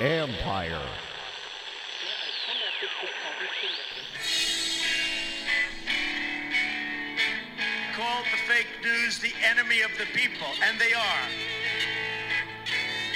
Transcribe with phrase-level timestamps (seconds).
[0.00, 0.80] Empire.
[7.94, 11.28] Called the fake news the enemy of the people, and they are.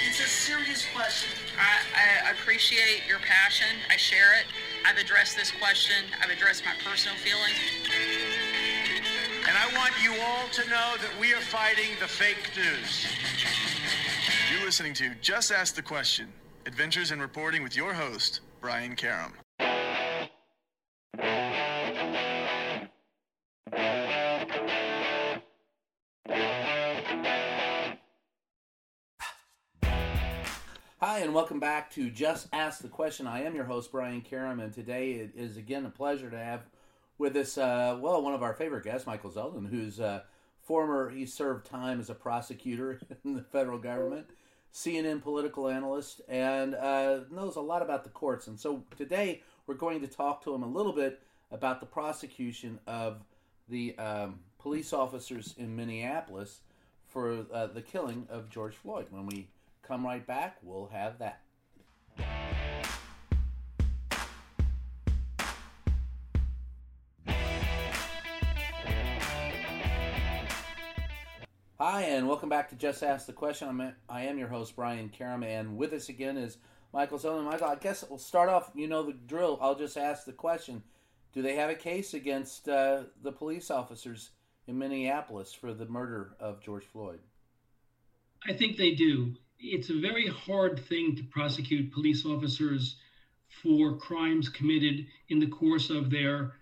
[0.05, 1.31] It's a serious question.
[1.57, 3.67] I, I appreciate your passion.
[3.89, 4.45] I share it.
[4.85, 6.05] I've addressed this question.
[6.21, 7.57] I've addressed my personal feelings.
[9.47, 13.07] And I want you all to know that we are fighting the fake news.
[14.65, 16.27] Listening to Just Ask the Question
[16.65, 19.31] Adventures in Reporting with your host, Brian Karem.
[30.99, 33.27] Hi, and welcome back to Just Ask the Question.
[33.27, 36.65] I am your host, Brian Karem, and today it is again a pleasure to have
[37.19, 40.21] with us, uh, well, one of our favorite guests, Michael Zeldin, who's uh,
[40.63, 44.25] former, he served time as a prosecutor in the federal government,
[44.75, 48.47] CNN political analyst, and uh, knows a lot about the courts.
[48.47, 52.77] And so today we're going to talk to him a little bit about the prosecution
[52.85, 53.21] of
[53.69, 56.59] the um, police officers in Minneapolis
[57.07, 59.07] for uh, the killing of George Floyd.
[59.11, 59.47] When we
[59.81, 62.54] come right back, we'll have that.
[71.95, 73.69] Hi, and welcome back to Just Ask the Question.
[73.69, 76.57] I'm, I am your host, Brian Karem, and with us again is
[76.91, 77.45] Michael Zeldin.
[77.45, 79.57] Michael, I guess we'll start off, you know the drill.
[79.61, 80.83] I'll just ask the question
[81.31, 84.31] Do they have a case against uh, the police officers
[84.67, 87.21] in Minneapolis for the murder of George Floyd?
[88.45, 89.33] I think they do.
[89.57, 92.97] It's a very hard thing to prosecute police officers
[93.63, 96.55] for crimes committed in the course of their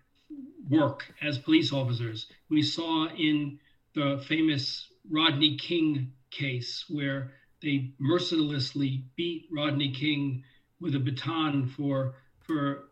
[0.69, 2.27] work as police officers.
[2.51, 3.57] We saw in
[3.95, 10.43] the famous Rodney King case where they mercilessly beat Rodney King
[10.79, 12.89] with a baton for for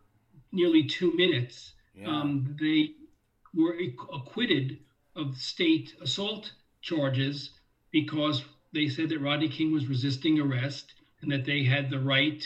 [0.50, 1.72] nearly two minutes.
[1.94, 2.08] Yeah.
[2.08, 2.92] Um, they
[3.54, 3.76] were
[4.14, 4.78] acquitted
[5.14, 7.50] of state assault charges
[7.90, 8.42] because
[8.72, 12.42] they said that Rodney King was resisting arrest and that they had the right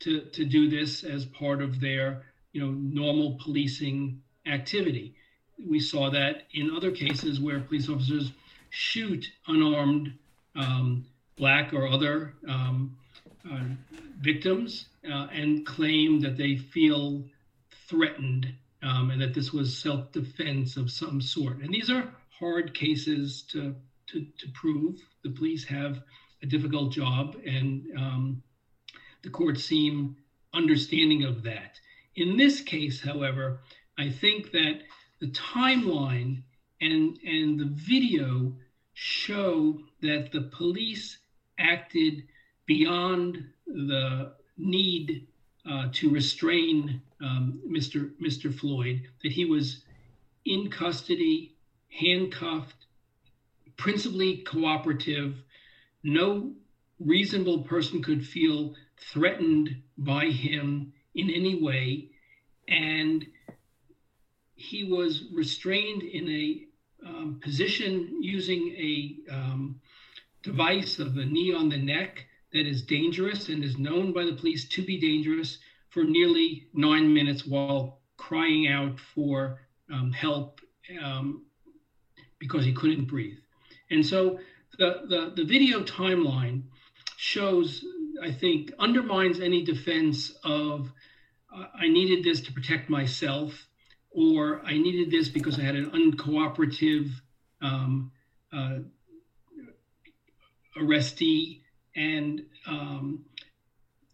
[0.00, 5.14] to, to do this as part of their you know normal policing activity.
[5.58, 8.32] We saw that in other cases where police officers
[8.76, 10.12] shoot unarmed
[10.54, 11.06] um,
[11.36, 12.94] black or other um,
[13.50, 13.64] uh,
[14.20, 17.24] victims uh, and claim that they feel
[17.88, 21.56] threatened um, and that this was self-defense of some sort.
[21.62, 23.74] And these are hard cases to
[24.08, 25.00] to, to prove.
[25.24, 26.02] The police have
[26.42, 28.42] a difficult job, and um,
[29.22, 30.16] the courts seem
[30.52, 31.80] understanding of that.
[32.14, 33.60] In this case, however,
[33.98, 34.82] I think that
[35.18, 36.42] the timeline
[36.80, 38.52] and and the video
[38.98, 41.18] show that the police
[41.58, 42.24] acted
[42.64, 45.26] beyond the need
[45.70, 48.12] uh, to restrain um, Mr.
[48.22, 48.52] Mr.
[48.52, 49.06] Floyd.
[49.22, 49.82] That he was
[50.46, 51.54] in custody,
[51.90, 52.86] handcuffed,
[53.76, 55.42] principally cooperative.
[56.02, 56.54] No
[56.98, 62.08] reasonable person could feel threatened by him in any way.
[62.66, 63.26] And
[64.54, 66.65] he was restrained in a
[67.04, 69.80] um, position using a um,
[70.42, 74.32] device of the knee on the neck that is dangerous and is known by the
[74.34, 75.58] police to be dangerous
[75.90, 79.60] for nearly nine minutes while crying out for
[79.92, 80.60] um, help
[81.02, 81.44] um,
[82.38, 83.38] because he couldn't breathe.
[83.90, 84.38] And so
[84.78, 86.64] the, the, the video timeline
[87.16, 87.84] shows,
[88.22, 90.90] I think, undermines any defense of
[91.54, 93.66] uh, I needed this to protect myself,
[94.16, 97.10] or I needed this because I had an uncooperative
[97.60, 98.10] um,
[98.50, 98.78] uh,
[100.74, 101.60] arrestee.
[101.94, 103.26] And um,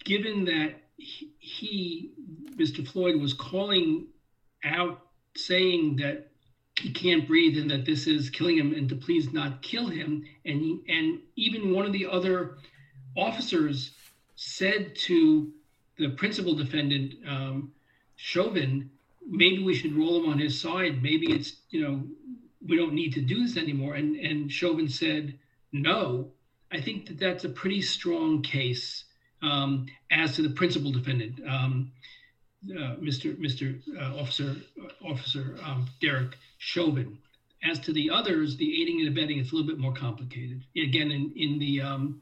[0.05, 2.11] given that he,
[2.57, 2.87] Mr.
[2.87, 4.09] Floyd, was calling
[4.65, 6.33] out saying that
[6.81, 10.25] he can't breathe and that this is killing him and to please not kill him
[10.45, 12.57] and he, and even one of the other
[13.17, 13.93] officers
[14.35, 15.53] said to
[15.99, 17.73] the principal defendant um,
[18.17, 18.91] chauvin
[19.33, 22.05] maybe we should roll him on his side maybe it's you know
[22.69, 25.37] we don't need to do this anymore and and chauvin said
[25.73, 26.31] no
[26.71, 29.05] i think that that's a pretty strong case
[29.43, 31.91] um, as to the principal defendant um,
[32.71, 33.37] uh, Mr.
[33.37, 33.81] Mr.
[34.01, 37.19] Uh, Officer uh, Officer um, Derek Chauvin.
[37.65, 40.63] As to the others, the aiding and abetting, it's a little bit more complicated.
[40.77, 42.21] Again, in in the um,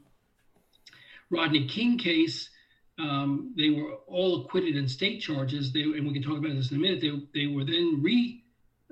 [1.29, 2.49] Rodney King case,
[2.99, 5.71] um, they were all acquitted in state charges.
[5.71, 7.01] They, and we can talk about this in a minute.
[7.01, 8.43] They they were then re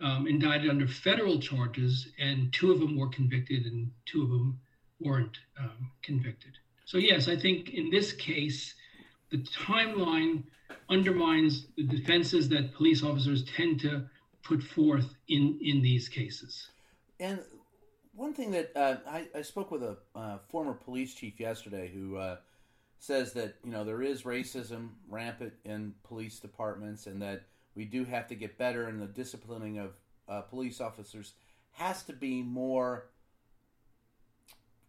[0.02, 4.60] um, indicted under federal charges, and two of them were convicted, and two of them
[5.00, 6.52] weren't um, convicted.
[6.86, 8.74] So, yes, I think in this case,
[9.30, 10.44] the timeline
[10.90, 14.06] undermines the defenses that police officers tend to
[14.44, 16.70] put forth in, in these cases.
[17.20, 17.42] And
[18.16, 22.18] one thing that uh, I, I, spoke with a uh, former police chief yesterday who
[22.18, 22.38] uh,
[23.00, 27.44] says that you know there is racism rampant in police departments and that
[27.76, 29.92] we do have to get better and the disciplining of
[30.28, 31.34] uh, police officers
[31.72, 33.08] has to be more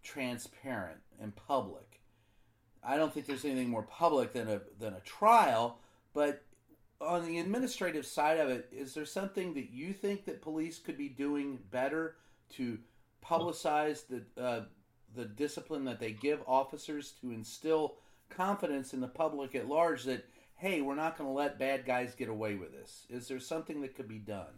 [0.03, 2.01] transparent and public.
[2.83, 5.79] I don't think there's anything more public than a than a trial,
[6.15, 6.43] but
[7.01, 10.99] on the administrative side of it, is there something that you think that police could
[10.99, 12.17] be doing better
[12.51, 12.79] to
[13.25, 14.63] publicize the uh,
[15.15, 17.97] the discipline that they give officers to instill
[18.29, 20.25] confidence in the public at large that
[20.61, 23.07] hey, we're not going to let bad guys get away with this?
[23.09, 24.53] Is there something that could be done?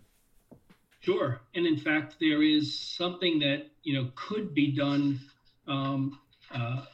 [0.98, 5.20] Sure, and in fact, there is something that you know could be done
[5.66, 6.18] um,
[6.52, 6.84] uh,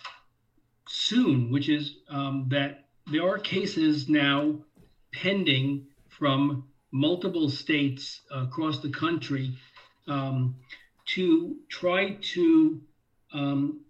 [0.86, 4.54] soon, which is um, that there are cases now
[5.12, 9.58] pending from multiple states across the country
[10.06, 10.56] um,
[11.04, 12.80] to try to
[13.32, 13.80] um,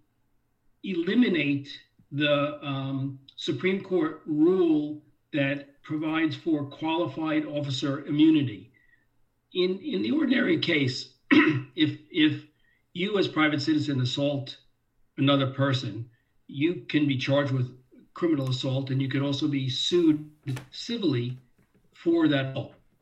[0.83, 1.69] eliminate
[2.11, 5.01] the um, Supreme Court rule
[5.33, 8.71] that provides for qualified officer immunity.
[9.53, 11.13] In in the ordinary case,
[11.75, 12.43] if if
[12.93, 14.57] you as private citizen assault
[15.17, 16.09] another person,
[16.47, 17.75] you can be charged with
[18.13, 20.29] criminal assault and you could also be sued
[20.71, 21.37] civilly
[21.93, 22.55] for that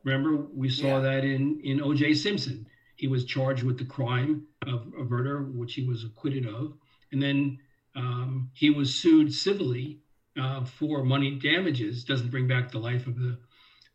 [0.04, 1.00] Remember, we saw yeah.
[1.00, 2.14] that in in O.J.
[2.14, 2.66] Simpson.
[2.98, 6.74] He was charged with the crime of, a murder, which he was acquitted of,
[7.12, 7.58] and then
[7.94, 10.00] um, he was sued civilly
[10.36, 12.02] uh, for money damages.
[12.02, 13.38] Doesn't bring back the life of the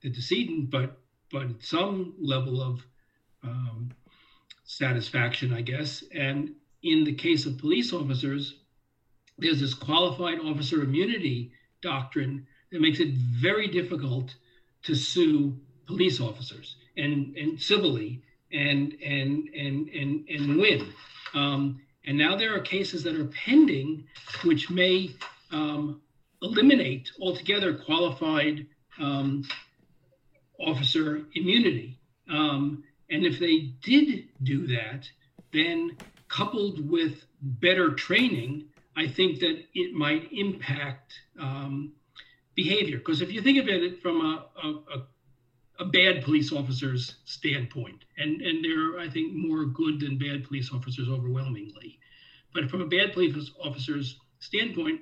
[0.01, 2.85] the decedent, but but some level of
[3.43, 3.91] um,
[4.63, 6.03] satisfaction, I guess.
[6.13, 6.51] And
[6.81, 8.55] in the case of police officers,
[9.37, 11.51] there's this qualified officer immunity
[11.81, 14.35] doctrine that makes it very difficult
[14.83, 18.21] to sue police officers and and civilly
[18.53, 20.93] and and and and and win.
[21.33, 24.05] Um, and now there are cases that are pending
[24.43, 25.09] which may
[25.51, 26.01] um,
[26.41, 28.65] eliminate altogether qualified
[28.99, 29.43] um,
[30.59, 31.97] officer immunity.
[32.29, 35.09] Um, and if they did do that,
[35.51, 35.97] then
[36.27, 38.65] coupled with better training,
[38.95, 41.93] I think that it might impact um,
[42.55, 42.97] behavior.
[42.97, 45.07] Because if you think of it from a, a, a,
[45.85, 50.71] bad police officer's standpoint, and, and there are, I think, more good than bad police
[50.71, 51.99] officers overwhelmingly.
[52.53, 55.01] But from a bad police officer's standpoint,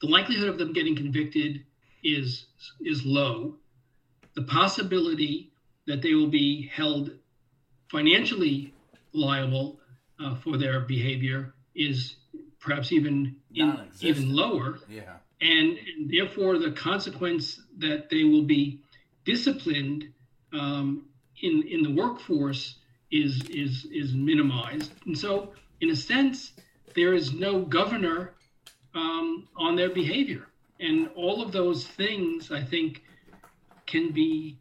[0.00, 1.64] the likelihood of them getting convicted
[2.04, 2.46] is
[2.80, 3.56] is low.
[4.34, 5.52] The possibility
[5.86, 7.10] that they will be held
[7.90, 8.74] financially
[9.12, 9.78] liable
[10.22, 12.16] uh, for their behavior is
[12.60, 14.78] perhaps even in, even lower.
[14.88, 15.16] Yeah.
[15.40, 18.80] And, and, therefore, the consequence that they will be
[19.24, 20.04] disciplined
[20.52, 21.06] um,
[21.40, 22.76] in in the workforce
[23.10, 24.92] is is is minimized.
[25.06, 26.52] And so, in a sense,
[26.94, 28.34] there is no governor
[28.94, 30.46] um, on their behavior,
[30.80, 33.02] and all of those things, I think,
[33.86, 34.58] can be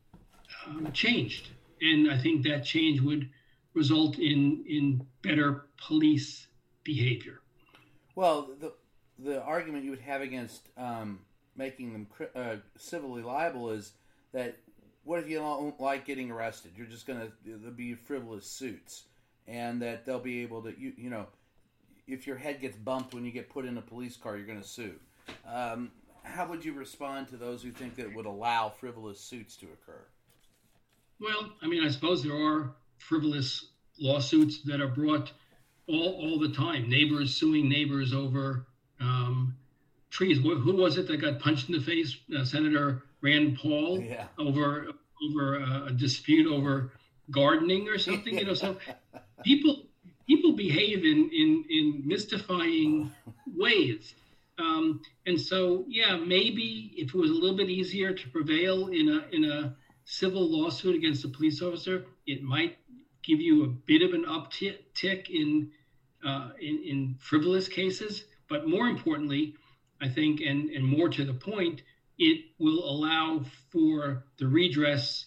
[0.65, 1.49] um, changed.
[1.81, 3.29] And I think that change would
[3.73, 6.47] result in in better police
[6.83, 7.41] behavior.
[8.15, 8.73] Well, the
[9.17, 11.19] the argument you would have against um,
[11.55, 13.93] making them uh, civilly liable is
[14.33, 14.57] that
[15.03, 16.71] what if you don't like getting arrested?
[16.75, 19.03] You're just gonna there'll be frivolous suits,
[19.47, 21.27] and that they'll be able to you you know
[22.07, 24.67] if your head gets bumped when you get put in a police car, you're to
[24.67, 24.95] sue.
[25.47, 25.91] Um,
[26.23, 30.01] how would you respond to those who think that would allow frivolous suits to occur?
[31.19, 33.67] Well, I mean, I suppose there are frivolous
[33.99, 35.31] lawsuits that are brought
[35.87, 36.89] all, all the time.
[36.89, 38.65] Neighbors suing neighbors over
[38.99, 39.55] um,
[40.09, 40.39] trees.
[40.39, 42.15] Who was it that got punched in the face?
[42.35, 44.27] Uh, Senator Rand Paul yeah.
[44.37, 44.87] over
[45.23, 46.91] over a, a dispute over
[47.29, 48.37] gardening or something.
[48.37, 48.77] You know, so
[49.43, 49.83] people
[50.27, 53.11] people behave in in in mystifying
[53.55, 54.15] ways.
[54.57, 59.09] Um, and so, yeah, maybe if it was a little bit easier to prevail in
[59.09, 59.75] a in a
[60.05, 62.77] civil lawsuit against a police officer, it might
[63.23, 65.71] give you a bit of an uptick in,
[66.25, 68.25] uh, in, in frivolous cases.
[68.49, 69.55] But more importantly,
[70.01, 71.83] I think, and, and more to the point,
[72.21, 75.25] it will allow for the redress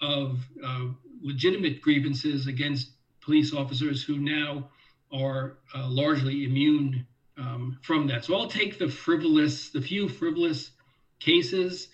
[0.00, 0.86] of uh,
[1.20, 4.68] legitimate grievances against police officers who now
[5.12, 7.04] are uh, largely immune
[7.36, 8.24] um, from that.
[8.24, 10.70] So I'll take the frivolous, the few frivolous
[11.18, 11.88] cases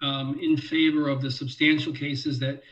[0.00, 2.62] um, in favor of the substantial cases that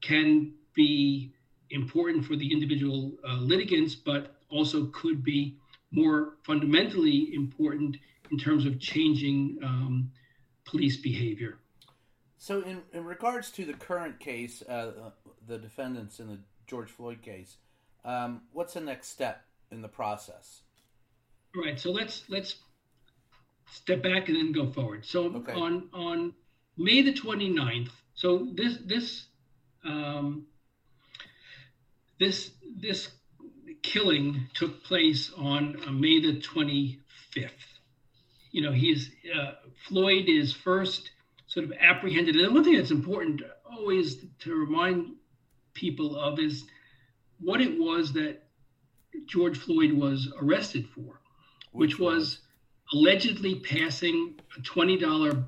[0.00, 1.32] can be
[1.70, 5.56] important for the individual uh, litigants, but also could be
[5.92, 7.98] more fundamentally important
[8.32, 10.10] in terms of changing um,
[10.64, 11.58] police behavior.
[12.38, 15.10] So, in, in regards to the current case, uh,
[15.46, 17.56] the defendants in the George Floyd case,
[18.04, 20.62] um, what's the next step in the process?
[21.54, 21.78] All right.
[21.78, 22.56] So let's let's
[23.70, 25.04] step back and then go forward.
[25.04, 25.52] So Okay.
[25.52, 26.34] on on
[26.76, 29.26] May the 29th, so this this
[29.84, 30.46] um,
[32.18, 32.50] this
[32.80, 33.10] this
[33.82, 37.50] killing took place on uh, May the 25th.
[38.52, 39.52] You know, he's uh,
[39.88, 41.10] Floyd is first
[41.46, 42.36] sort of apprehended.
[42.36, 45.16] And one thing that's important always to remind
[45.74, 46.64] people of is
[47.40, 48.42] what it was that
[49.26, 51.20] George Floyd was arrested for,
[51.72, 52.40] which, was
[52.92, 55.44] allegedly passing a $20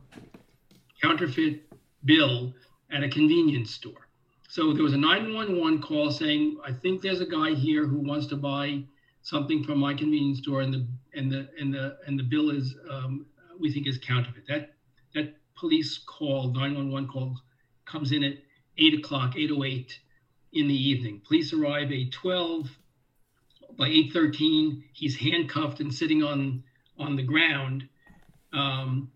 [1.03, 1.63] counterfeit
[2.05, 2.55] bill
[2.91, 4.09] at a convenience store.
[4.49, 8.27] So there was a 911 call saying, I think there's a guy here who wants
[8.29, 8.85] to buy
[9.23, 12.75] something from my convenience store and the and the and the and the bill is
[12.91, 13.27] um,
[13.59, 14.45] we think is counterfeit.
[14.49, 14.75] That
[15.15, 17.41] that police call, 911 call,
[17.85, 18.35] comes in at
[18.77, 20.01] 8 o'clock, 808
[20.53, 21.21] in the evening.
[21.27, 22.69] Police arrive at 12.
[23.77, 26.63] By 8:13, he's handcuffed and sitting on
[26.97, 27.89] on the ground,
[28.53, 29.11] um,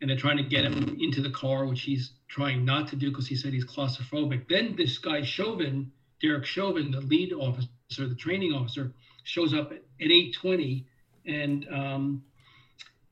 [0.00, 3.10] and they're trying to get him into the car, which he's trying not to do
[3.10, 4.48] because he said he's claustrophobic.
[4.48, 5.90] Then this guy Chauvin,
[6.22, 7.68] Derek Chauvin, the lead officer,
[8.08, 8.92] the training officer,
[9.24, 10.84] shows up at 8:20
[11.26, 12.24] and um,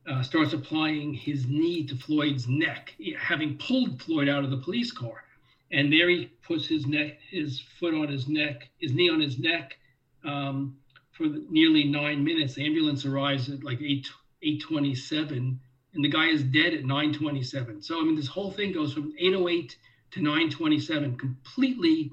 [0.08, 4.92] uh, starts applying his knee to Floyd's neck, having pulled Floyd out of the police
[4.92, 5.24] car.
[5.70, 9.38] And there he puts his neck, his foot on his neck, his knee on his
[9.38, 9.78] neck
[10.24, 10.76] um,
[11.12, 12.54] for nearly nine minutes.
[12.54, 14.08] The ambulance arrives at like eight
[14.42, 15.60] eight twenty seven,
[15.94, 17.80] and the guy is dead at nine twenty seven.
[17.80, 19.76] So I mean, this whole thing goes from eight oh eight
[20.10, 22.12] to nine twenty seven, completely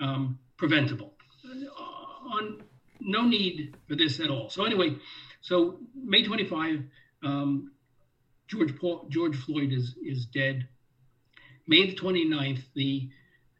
[0.00, 1.14] um, preventable.
[1.44, 2.62] Uh, on
[3.00, 4.50] no need for this at all.
[4.50, 4.96] So anyway,
[5.40, 6.82] so May twenty five.
[7.22, 7.72] Um,
[8.48, 10.66] George Paul, George Floyd is is dead.
[11.66, 13.10] May the 29th, the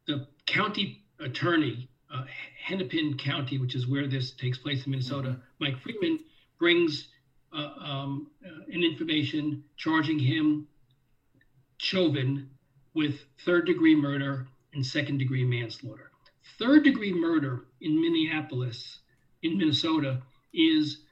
[0.07, 2.25] the county attorney, uh,
[2.65, 6.21] Hennepin County, which is where this takes place in Minnesota, Mike Freeman
[6.59, 7.09] brings
[7.53, 10.67] uh, um, uh, an information charging him,
[11.77, 12.49] Chauvin,
[12.95, 16.11] with third degree murder and second degree manslaughter.
[16.59, 19.01] Third degree murder in Minneapolis,
[19.43, 20.23] in Minnesota,
[20.55, 21.03] is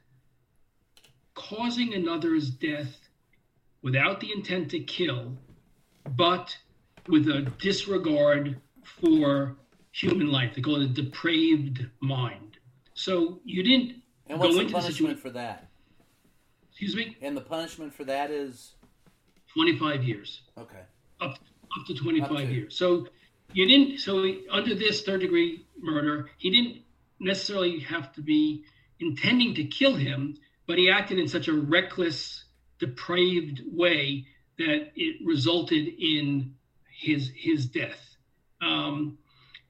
[1.47, 2.97] causing another's death
[3.83, 5.37] without the intent to kill,
[6.15, 6.57] but
[7.07, 9.55] with a disregard for
[9.91, 10.53] human life.
[10.55, 12.57] They call it a depraved mind.
[12.95, 15.21] So you didn't And what's go the into the punishment situation.
[15.21, 15.69] for that?
[16.71, 18.73] Excuse me, And the punishment for that is
[19.53, 20.41] 25 years.
[20.57, 20.81] okay.
[21.21, 21.31] up
[21.79, 22.45] up to 25 Up to.
[22.45, 22.75] years.
[22.77, 23.07] So
[23.53, 26.81] you didn't so he- under this third degree murder, he didn't
[27.19, 28.63] necessarily have to be
[28.99, 32.43] intending to kill him, but he acted in such a reckless,
[32.79, 34.25] depraved way
[34.57, 36.53] that it resulted in
[36.91, 38.15] his his death.
[38.61, 39.17] Um,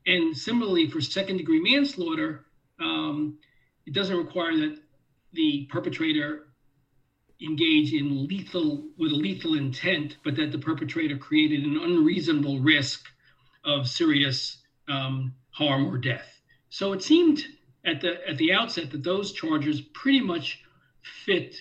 [0.05, 2.45] and similarly for second degree manslaughter,
[2.79, 3.37] um,
[3.85, 4.79] it doesn't require that
[5.33, 6.47] the perpetrator
[7.41, 13.05] engage in lethal with a lethal intent, but that the perpetrator created an unreasonable risk
[13.63, 16.41] of serious um, harm or death.
[16.69, 17.43] So it seemed
[17.85, 20.63] at the at the outset that those charges pretty much
[21.25, 21.55] fit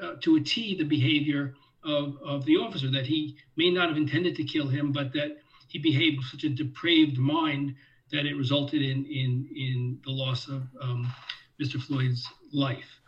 [0.00, 3.96] uh, to a T the behavior of, of the officer that he may not have
[3.96, 7.74] intended to kill him, but that he behaved with such a depraved mind
[8.10, 11.12] that it resulted in in in the loss of um,
[11.60, 11.80] Mr.
[11.80, 13.00] Floyd's life.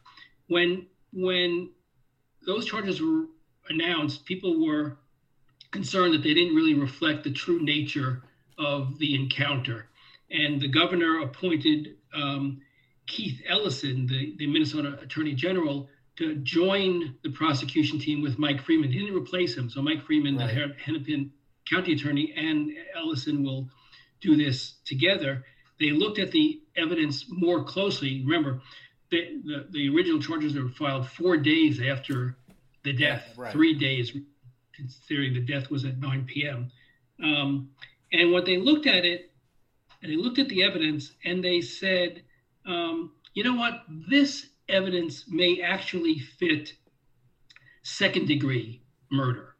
[0.49, 1.71] When when
[2.47, 3.27] those charges were
[3.69, 4.99] announced, people were
[5.71, 8.23] concerned that they didn't really reflect the true nature
[8.59, 9.89] of the encounter.
[10.31, 12.61] And the governor appointed um,
[13.07, 18.91] Keith Ellison, the, the Minnesota Attorney General, to join the prosecution team with Mike Freeman.
[18.93, 19.69] He didn't replace him.
[19.69, 20.55] So Mike Freeman, Right.
[20.55, 21.33] the Hennepin
[21.69, 23.69] County Attorney, and Ellison will
[24.21, 25.45] do this together.
[25.81, 28.23] They looked at the evidence more closely.
[28.25, 28.61] Remember,
[29.11, 32.37] the, the, the original charges were filed four days after
[32.85, 34.17] the death, Right, three days,
[34.75, 36.71] considering the death was at 9 p.m.
[37.23, 37.71] Um,
[38.13, 39.31] and what they looked at it,
[40.03, 42.23] and they looked at the evidence, and they said,
[42.67, 46.73] um, you know what, this evidence may actually fit
[47.83, 49.55] second degree murder.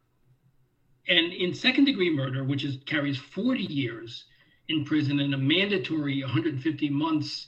[1.07, 4.25] And in second degree murder, which is carries 40 years
[4.67, 7.47] in prison and a mandatory 150 months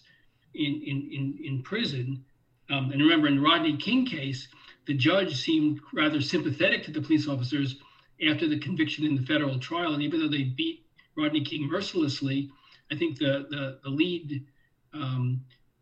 [0.54, 2.24] in, in, in, in prison,
[2.70, 4.48] um, and remember in the Rodney King case,
[4.86, 7.78] the judge seemed rather sympathetic to the police officers
[8.28, 9.94] after the conviction in the federal trial.
[9.94, 10.86] And even though they beat
[11.16, 12.52] Rodney King mercilessly,
[12.92, 14.46] I think the, the, the lead
[14.94, 15.42] um,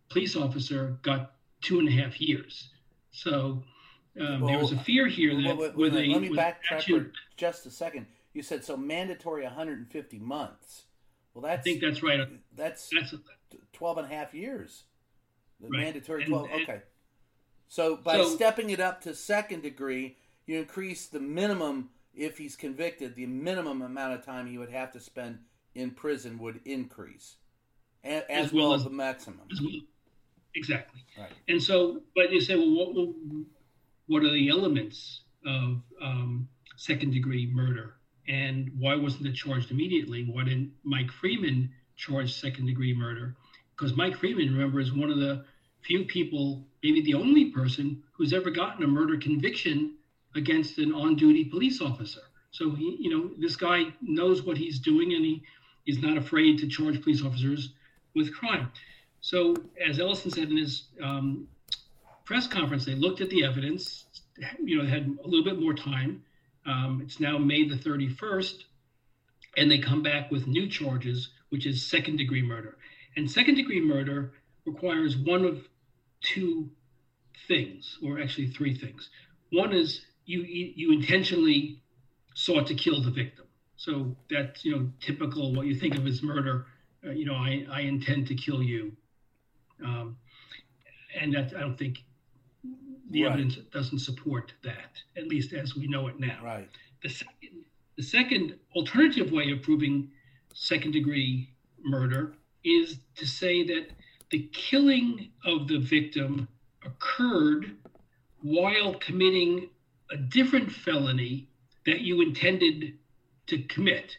[0.10, 2.70] police officer got two and a half years.
[3.12, 3.64] So
[4.20, 7.12] um, well, there was a fear here that well, with a let me backtrack for
[7.38, 8.08] just a second.
[8.34, 10.84] You said so mandatory 150 months.
[11.34, 12.28] Well, that's I think that's right.
[12.56, 13.20] That's that's a,
[13.74, 14.84] 12 and a half years.
[15.60, 15.82] The right.
[15.82, 16.50] mandatory 12.
[16.52, 16.82] And, okay.
[17.68, 22.56] So by so, stepping it up to second degree, you increase the minimum if he's
[22.56, 25.40] convicted, the minimum amount of time he would have to spend
[25.74, 27.36] in prison would increase,
[28.06, 29.42] as, as well, well, as the maximum.
[29.52, 29.72] As well.
[30.56, 31.02] Exactly.
[31.18, 31.32] Right.
[31.50, 33.16] And so, but you say, well, what,
[34.08, 36.48] what are the elements of um,
[36.78, 37.96] second degree murder?
[38.28, 40.24] And why wasn't it charged immediately?
[40.24, 43.36] Why didn't Mike Freeman charge second degree murder?
[43.76, 45.44] Because Mike Freeman, remember, is one of the
[45.82, 49.96] few people, maybe the only person, who's ever gotten a murder conviction
[50.36, 52.22] against an on-duty police officer.
[52.52, 55.44] So he, you know, this guy knows what he's doing, and he
[55.86, 57.74] is not afraid to charge police officers
[58.16, 58.72] with crime.
[59.22, 59.56] So,
[59.86, 61.48] as Ellison said in his um,
[62.26, 64.06] press conference, they looked at the evidence.
[64.64, 66.24] You know, had a little bit more time.
[66.66, 68.56] Um, it's now May the 31st,
[69.58, 72.78] and they come back with new charges, which is second degree murder.
[73.16, 74.34] And second degree murder
[74.66, 75.68] requires one of
[76.22, 76.70] two
[77.48, 79.10] things, or actually three things.
[79.52, 81.82] One is you you intentionally
[82.34, 83.46] sought to kill the victim.
[83.78, 86.66] So that's you know typical what you think of as murder.
[87.06, 88.92] Uh, you know, I, I intend to kill you,
[89.84, 90.18] um,
[91.20, 92.00] and that I don't think
[93.12, 93.34] the right.
[93.34, 96.40] evidence doesn't support that, at least as we know it now.
[96.44, 96.70] Right.
[97.04, 97.66] The second,
[97.98, 100.10] the second alternative way of proving
[100.54, 101.50] second degree
[101.84, 102.34] murder
[102.64, 103.88] is to say that
[104.32, 106.48] the killing of the victim
[106.84, 107.76] occurred
[108.42, 109.70] while committing
[110.12, 111.48] a different felony
[111.86, 112.98] that you intended
[113.48, 114.18] to commit.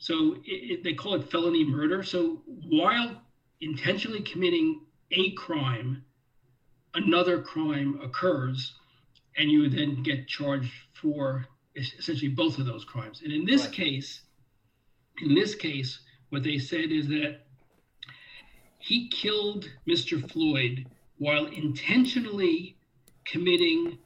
[0.00, 2.02] So it, it, they call it felony murder.
[2.02, 3.20] So while
[3.60, 4.80] intentionally committing
[5.12, 6.02] a crime,
[6.94, 8.72] another crime occurs,
[9.36, 11.46] and you then get charged for
[11.76, 13.20] essentially both of those crimes.
[13.22, 13.72] And in this right.
[13.72, 14.22] case,
[15.20, 17.40] in this case, what they said is that
[18.78, 20.30] he killed Mr.
[20.32, 20.86] Floyd
[21.18, 22.78] while intentionally
[23.26, 23.98] committing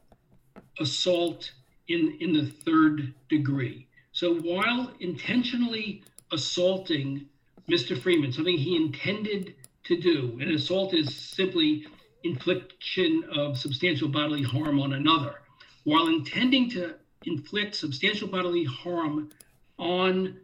[0.81, 1.53] assault
[1.87, 3.87] in, in the third degree.
[4.15, 7.27] So while intentionally assaulting
[7.69, 8.01] Mr.
[8.01, 11.85] Freeman, something he intended to do, an assault is simply
[12.23, 15.41] infliction of substantial bodily harm on another,
[15.83, 19.31] while intending to inflict substantial bodily harm
[19.79, 20.39] on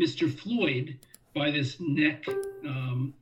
[0.00, 0.32] Mr.
[0.32, 0.96] Floyd
[1.34, 2.24] by this neck
[2.64, 3.12] um,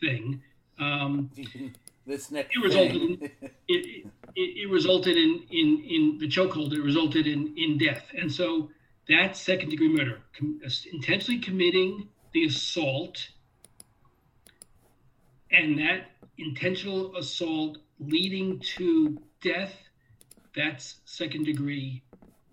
[0.00, 0.42] thing.
[0.78, 1.30] Um,
[2.06, 3.22] this neck it resulted in,
[3.68, 6.74] it, it, it, resulted in in in the chokehold.
[6.74, 8.70] It resulted in in death, and so
[9.08, 10.60] that's second degree murder, com-
[10.92, 13.28] intentionally committing the assault,
[15.50, 19.74] and that intentional assault leading to death.
[20.54, 22.02] That's second degree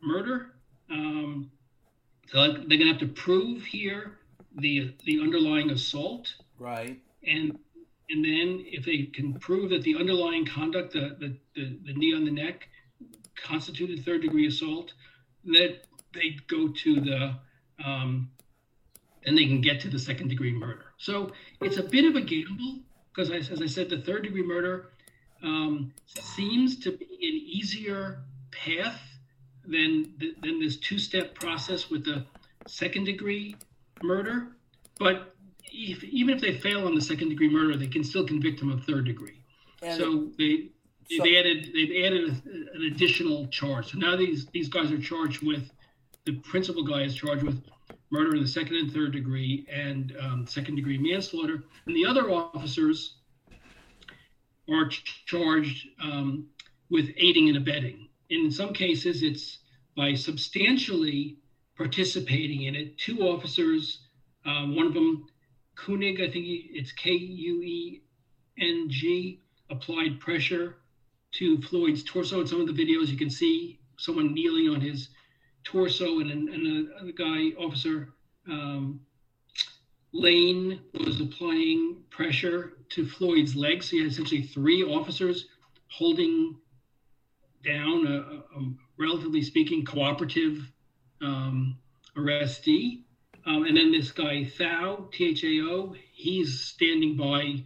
[0.02, 0.54] murder.
[0.92, 1.52] Um,
[2.28, 4.20] so they're going to have to prove here
[4.58, 7.00] the the underlying assault, right?
[7.26, 7.58] And
[8.10, 12.14] and then if they can prove that the underlying conduct, the, the, the, the knee
[12.14, 12.68] on the neck,
[13.36, 14.94] constituted third degree assault,
[15.46, 15.82] that
[16.14, 17.36] they go to the,
[17.84, 18.30] um,
[19.26, 20.86] and they can get to the second degree murder.
[20.98, 22.80] So it's a bit of a gamble
[23.14, 24.90] because, as I said, the third degree murder
[25.44, 28.20] um, seems to be an easier
[28.52, 29.02] path
[29.66, 32.26] than, than this two step process with the
[32.68, 33.56] second degree
[34.02, 34.48] murder.
[35.00, 35.34] But
[35.66, 38.72] if, even if they fail on the second degree murder, they can still convict them
[38.72, 39.40] of third degree.
[39.82, 40.70] And so they
[41.10, 43.92] they've added they've added a, an additional charge.
[43.92, 45.70] So now these these guys are charged with
[46.26, 47.62] the principal guy is charged with
[48.12, 52.30] murder in the second and third degree and um, second degree manslaughter, and the other
[52.30, 53.18] officers
[54.70, 54.88] are
[55.26, 56.48] charged um,
[56.90, 58.08] with aiding and abetting.
[58.30, 59.60] And In some cases, it's
[59.98, 61.38] by substantially
[61.76, 62.98] participating in it.
[62.98, 64.00] Two officers,
[64.46, 65.26] um, one of them
[65.76, 68.02] Kueng, I think it's K U E
[68.60, 70.76] N G, applied pressure
[71.34, 72.42] to Floyd's torso.
[72.42, 75.10] In some of the videos, you can see someone kneeling on his
[75.64, 78.10] torso, and, and a, a guy, Officer
[78.50, 79.00] um,
[80.12, 83.90] Lane, was applying pressure to Floyd's legs.
[83.90, 85.48] So you had essentially three officers
[85.88, 86.56] holding
[87.64, 90.72] down a, a relatively speaking cooperative
[91.22, 91.78] um,
[92.16, 93.04] arrestee.
[93.46, 97.64] Um, and then this guy Thao, T H A O, he's standing by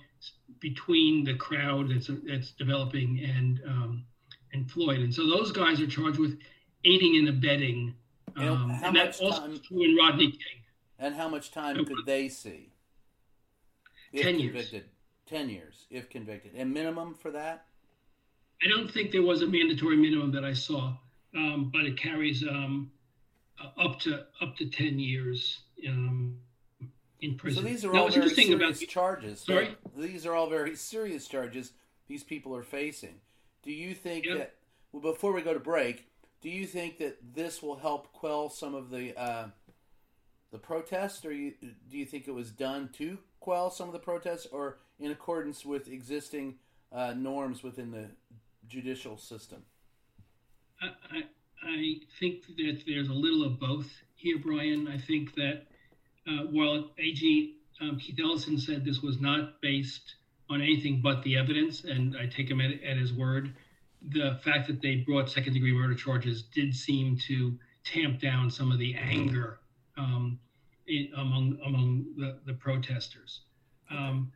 [0.60, 4.06] between the crowd that's that's developing and um,
[4.54, 6.40] and Floyd, and so those guys are charged with
[6.86, 7.96] aiding and abetting.
[8.36, 10.62] Um, and, and that's also time, true in Rodney King.
[11.00, 12.72] And how much time could they see?
[14.16, 14.74] Ten years.
[15.28, 16.54] 10 years if convicted.
[16.56, 17.66] And minimum for that?
[18.64, 20.94] I don't think there was a mandatory minimum that I saw,
[21.36, 22.92] um, but it carries um,
[23.62, 26.38] uh, up to up to 10 years um,
[27.22, 27.64] in prison.
[27.64, 29.42] So these are now, all very serious about charges.
[29.42, 29.76] Sorry?
[29.96, 31.74] These are all very serious charges
[32.08, 33.20] these people are facing.
[33.64, 34.36] Do you think Yeah.
[34.36, 34.56] that,
[34.92, 36.08] well, before we go to break,
[36.42, 39.48] do you think that this will help quell some of the uh,
[40.52, 41.54] the protests, or you,
[41.90, 45.66] do you think it was done to quell some of the protests, or in accordance
[45.66, 46.56] with existing
[46.92, 48.06] uh, norms within the
[48.68, 49.64] judicial system?
[50.82, 51.24] I,
[51.64, 54.88] I, think that there's a little of both here, Brian.
[54.88, 55.64] I think that
[56.28, 60.16] uh, while AG um, Keith Ellison said this was not based
[60.50, 63.54] on anything but the evidence, and I take him at, at his word,
[64.12, 68.72] the fact that they brought second degree murder charges did seem to tamp down some
[68.72, 69.60] of the anger
[69.98, 70.40] um,
[70.88, 73.42] in, among among the, the protesters.
[73.90, 74.32] Um,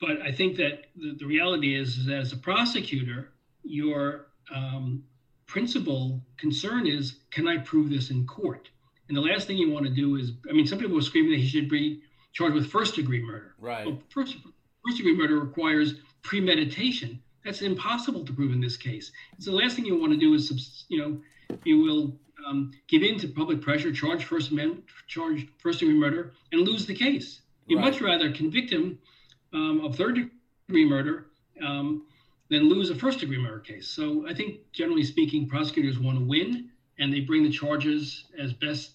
[0.00, 3.32] but I think that the, the reality is, is that as a prosecutor,
[3.64, 5.04] your um,
[5.46, 8.70] principal concern is can I prove this in court?
[9.08, 11.32] And the last thing you want to do is, I mean, some people were screaming
[11.32, 12.02] that he should be
[12.32, 13.54] charged with first degree murder.
[13.58, 13.86] Right.
[13.86, 14.36] Well, first,
[14.84, 17.22] first degree murder requires premeditation.
[17.44, 19.12] That's impossible to prove in this case.
[19.38, 23.02] So the last thing you want to do is, you know, you will um, give
[23.02, 27.40] in to public pressure, charge first amendment, charge first degree murder, and lose the case.
[27.66, 27.92] You'd Right.
[27.92, 28.98] much rather convict him
[29.52, 30.30] um, of third
[30.68, 31.26] degree murder
[31.62, 32.06] um,
[32.50, 33.88] than lose a first degree murder case.
[33.88, 38.52] So I think, generally speaking, prosecutors want to win, and they bring the charges as
[38.52, 38.92] best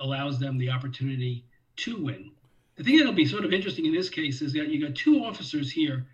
[0.00, 1.44] allows them the opportunity
[1.76, 2.30] to win.
[2.76, 5.24] The thing that'll be sort of interesting in this case is that you got two
[5.24, 6.06] officers here.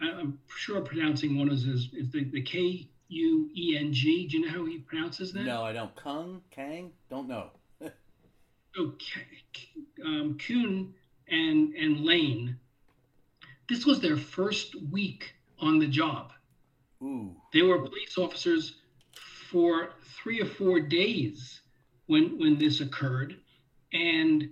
[0.00, 4.26] I- I'm sure pronouncing one is, is, is the, the K U E N G.
[4.26, 5.44] Do you know how he pronounces that?
[5.44, 5.94] No, I don't.
[5.96, 7.50] Kung, Kang, don't know.
[8.78, 9.42] Okay.
[10.04, 10.92] Um, Kuhn
[11.28, 12.58] and, and Lane,
[13.70, 16.32] this was their first week on the job.
[17.02, 18.74] Ooh, They were police officers
[19.50, 19.90] for
[20.22, 21.60] three or four days
[22.06, 23.36] when when this occurred,
[23.92, 24.50] and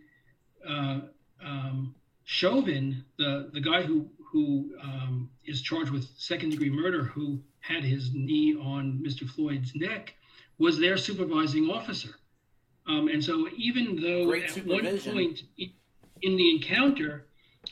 [0.69, 1.01] uh,
[1.45, 7.41] um, Chauvin, the the guy who who um, is charged with second degree murder, who
[7.61, 9.31] had his knee on Mr.
[9.31, 10.13] Floyd's neck,
[10.59, 12.17] was their supervising officer.
[12.89, 17.27] Um, and so, even though Great at one point in the encounter,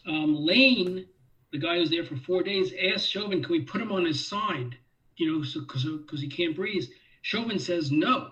[0.06, 1.06] um, Lane,
[1.50, 4.24] the guy who's there for four days, asked Chauvin, "Can we put him on his
[4.24, 4.76] side?"
[5.16, 6.84] You know, because because he can't breathe.
[7.22, 8.30] Chauvin says no,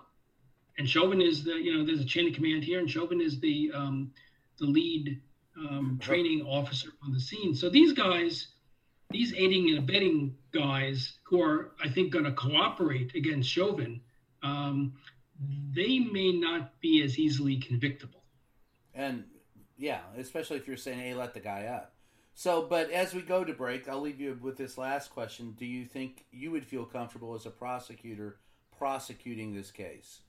[0.79, 3.41] and Chauvin is the you know there's a chain of command here, and Chauvin is
[3.41, 4.13] the um,
[4.59, 5.21] the lead
[5.69, 7.55] um, training officer on the scene.
[7.55, 8.49] So these guys,
[9.11, 14.01] these aiding and abetting guys who are I think going to cooperate against Chauvin,
[14.43, 14.95] um,
[15.75, 18.23] they may not be as easily convictable.
[18.95, 19.25] And
[19.77, 21.95] yeah, especially if you're saying, "Hey, let the guy up."
[22.35, 25.67] So, but as we go to break, I'll leave you with this last question: Do
[25.67, 28.39] you think you would feel comfortable as a prosecutor
[28.77, 30.21] prosecuting this case?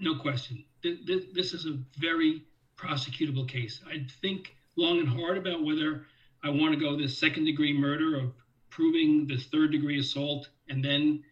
[0.00, 0.64] No question.
[0.82, 2.44] Th- th- This is a very
[2.76, 3.80] prosecutable case.
[3.90, 6.06] I'd think long and hard about whether
[6.42, 8.32] I want to go this second degree murder of
[8.70, 11.22] proving the third degree assault and then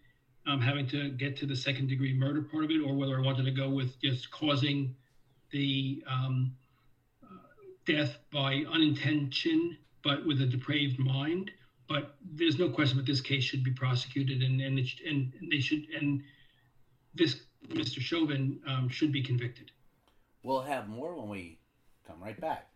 [0.46, 3.20] um, having to get to the second degree murder part of it, or whether I
[3.20, 4.94] wanted to go with just causing
[5.50, 6.54] the um,
[7.22, 7.36] uh,
[7.86, 11.50] death by unintention, but with a depraved mind.
[11.88, 15.60] But there's no question that this case should be prosecuted, and and it, and they
[15.60, 16.22] should and
[17.14, 18.00] this Mr.
[18.00, 19.70] Chauvin um, should be convicted.
[20.44, 21.58] We'll have more when we
[22.04, 22.68] come right back.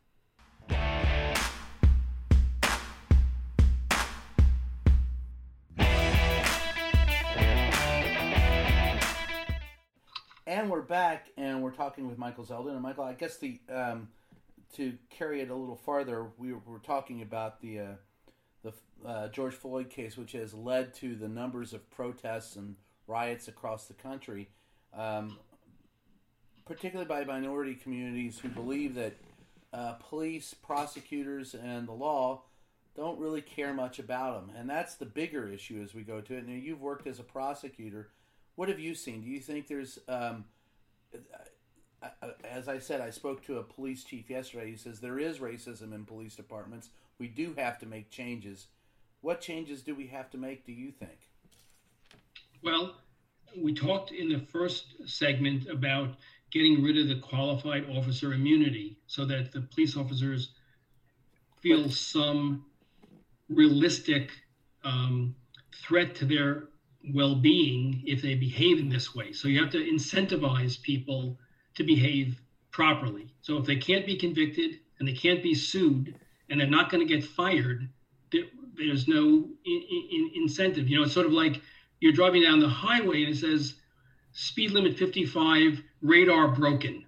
[10.48, 12.70] And we're back, and we're talking with Michael Zeldin.
[12.70, 14.08] And Michael, I guess the um,
[14.74, 17.92] to carry it a little farther, we were, talking about the uh,
[18.62, 18.72] the
[19.04, 22.76] uh, George Floyd case, which has led to the numbers of protests and
[23.08, 24.50] riots across the country,
[24.96, 25.36] um,
[26.66, 29.14] particularly by minority communities who believe that
[29.72, 32.42] uh, police, prosecutors, and the law
[32.94, 36.34] don't really care much about them, and that's the bigger issue as we go to
[36.34, 36.46] it.
[36.46, 38.08] Now, you've worked as a prosecutor.
[38.54, 39.22] What have you seen?
[39.22, 40.46] Do you think there's um,
[42.44, 44.70] as I said, I spoke to a police chief yesterday.
[44.70, 46.90] He says there is racism in police departments.
[47.18, 48.66] We do have to make changes.
[49.20, 51.18] What changes do we have to make, do you think?
[52.62, 52.96] Well,
[53.56, 56.16] we talked in the first segment about
[56.50, 60.52] getting rid of the qualified officer immunity so that the police officers
[61.60, 62.64] feel some
[63.48, 64.30] realistic
[64.84, 65.34] um,
[65.74, 66.68] threat to their
[67.14, 69.32] well being if they behave in this way.
[69.32, 71.38] So you have to incentivize people
[71.74, 73.28] to behave properly.
[73.42, 76.14] So if they can't be convicted and they can't be sued
[76.48, 77.88] and they're not going to get fired,
[78.32, 78.44] there,
[78.76, 80.88] there's no in, in, incentive.
[80.88, 81.60] You know, it's sort of like
[82.00, 83.74] you're driving down the highway and it says
[84.36, 87.04] speed limit 55, radar broken.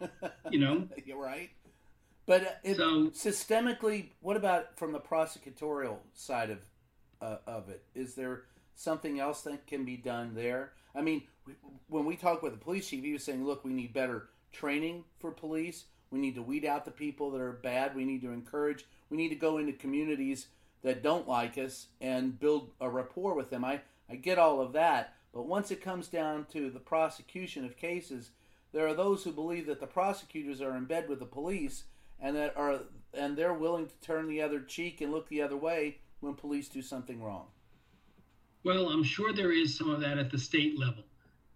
[0.50, 1.50] You know, you're right.
[2.26, 6.58] But uh, if, So- systemically, what about from the prosecutorial side of
[7.22, 7.82] uh, of it?
[7.94, 8.42] Is there
[8.74, 10.72] something else that can be done there?
[10.94, 11.22] I mean,
[11.88, 15.04] when we talked with the police chief, he was saying, "Look, we need better training
[15.20, 15.84] for police.
[16.10, 17.94] We need to weed out the people that are bad.
[17.96, 18.84] We need to encourage.
[19.10, 20.48] We need to go into communities
[20.82, 24.72] that don't like us and build a rapport with them." I I get all of
[24.74, 28.30] that, but once it comes down to the prosecution of cases,
[28.72, 31.84] there are those who believe that the prosecutors are in bed with the police
[32.20, 32.80] and that are
[33.12, 36.68] and they're willing to turn the other cheek and look the other way when police
[36.68, 37.46] do something wrong.
[38.62, 41.04] Well, I'm sure there is some of that at the state level.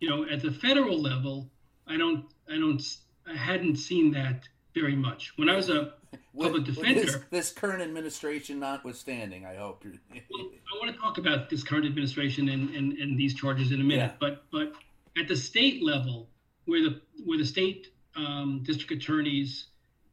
[0.01, 1.51] You know, at the federal level,
[1.87, 2.83] I don't, I don't,
[3.27, 5.33] I hadn't seen that very much.
[5.37, 5.95] When I was a
[6.33, 9.85] With- with defender, this, this current administration notwithstanding, I hope.
[9.85, 13.81] well, I want to talk about this current administration and, and, and these charges in
[13.81, 14.13] a minute.
[14.13, 14.17] Yeah.
[14.21, 14.73] But but
[15.19, 16.29] at the state level,
[16.67, 19.67] where the where the state um, district attorneys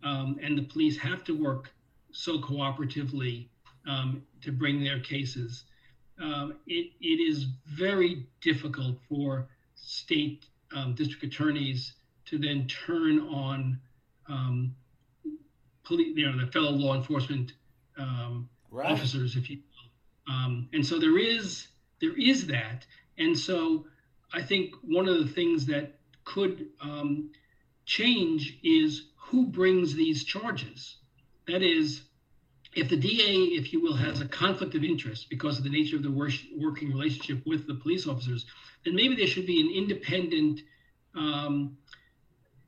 [0.04, 1.72] um, and the police have to work
[2.12, 3.48] so cooperatively
[3.88, 5.66] um, to bring their cases,
[6.20, 11.94] um, it, it is very difficult for state um, district attorneys
[12.26, 13.80] to then turn on
[14.28, 14.76] um,
[15.86, 17.54] police, you know, the fellow law enforcement
[17.98, 18.92] um, right.
[18.92, 20.34] officers, if you will.
[20.36, 21.68] Um, and so there is
[22.02, 22.86] there is that,
[23.18, 23.86] and so
[24.34, 27.32] I think one of the things that could um,
[27.86, 30.98] change is who brings these charges.
[31.48, 32.02] That is,
[32.74, 35.96] if the DA, if you will, has a conflict of interest because of the nature
[35.96, 38.46] of the wor- working relationship with the police officers,
[38.84, 40.62] then maybe there should be an independent.
[41.16, 41.78] Um,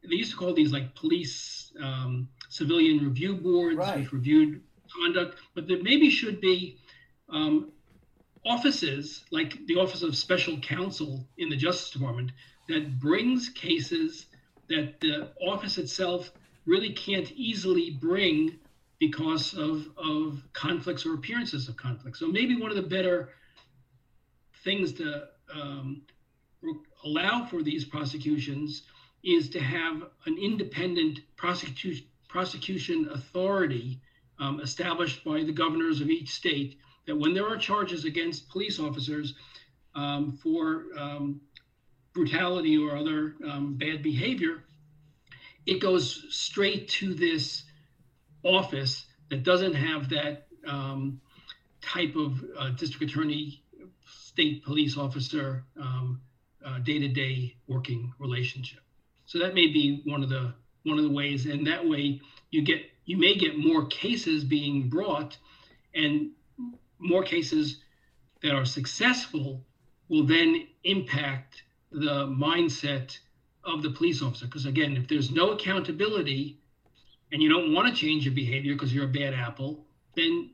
[0.09, 3.99] they used to call these like police um, civilian review boards, Right.
[3.99, 4.61] which reviewed
[4.93, 6.77] conduct, but there maybe should be
[7.29, 7.71] um,
[8.45, 12.31] offices like the Office of Special Counsel in the Justice Department
[12.69, 14.27] that brings cases
[14.69, 16.31] that the office itself
[16.65, 18.59] really can't easily bring
[18.99, 22.19] because of, of conflicts or appearances of conflicts.
[22.19, 23.29] So maybe one of the better
[24.63, 26.01] things to um,
[27.05, 28.83] allow for these prosecutions
[29.23, 34.01] is to have an independent prosecution prosecution authority
[34.39, 38.79] um, established by the governors of each state that when there are charges against police
[38.79, 39.33] officers
[39.95, 41.41] um, for um,
[42.13, 44.63] brutality or other um, bad behavior,
[45.65, 47.63] it goes straight to this
[48.43, 51.21] office that doesn't have that um,
[51.81, 53.63] type of uh, district attorney,
[54.05, 56.21] state police officer, um,
[56.65, 58.79] uh, day-to-day working relationship.
[59.27, 62.63] So that may be one of the one of the ways, and that way you
[62.63, 65.37] get you may get more cases being brought,
[65.93, 66.31] and
[66.97, 67.81] more cases
[68.41, 69.65] that are successful
[70.09, 73.17] will then impact the mindset
[73.65, 74.45] of the police officer.
[74.45, 76.59] Because again, if there's no accountability
[77.31, 79.85] and you don't want to change your behavior because you're a bad apple,
[80.15, 80.51] then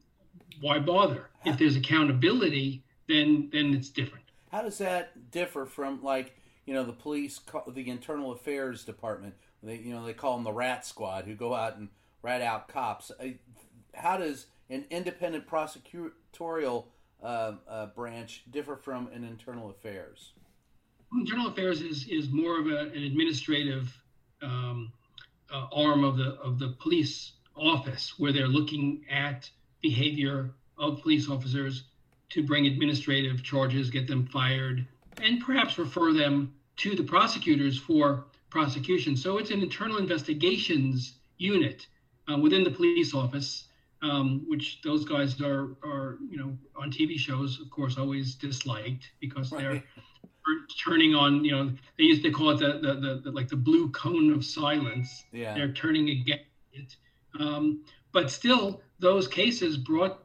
[0.62, 1.30] why bother?
[1.46, 4.26] If there's accountability, then then it's different.
[4.52, 9.36] How does that differ from like you know the police, the internal affairs department?
[9.62, 11.90] They you know they call them the rat squad who go out and
[12.22, 13.12] rat out cops.
[13.94, 16.86] How does an independent prosecutorial
[17.22, 20.32] uh, uh, branch differ from an internal affairs?
[21.14, 23.96] Internal affairs is is more of a, an administrative
[24.42, 24.92] um,
[25.54, 29.50] uh, arm of the of the police office where they're looking at
[29.82, 31.84] behavior of police officers
[32.30, 34.88] to bring administrative charges, get them fired,
[35.22, 39.16] and perhaps refer them to the prosecutors for prosecution.
[39.16, 41.88] So it's an internal investigations unit
[42.32, 43.58] uh, within the police office,
[43.92, 49.12] um, which those guys are are you know on TV shows, of course, always disliked
[49.20, 49.82] because they're
[50.84, 53.56] turning on you know they used to call it the, the, the, the like the
[53.56, 55.54] blue cone of silence Yeah.
[55.54, 56.96] they're turning against it
[57.40, 60.20] um, but still those cases brought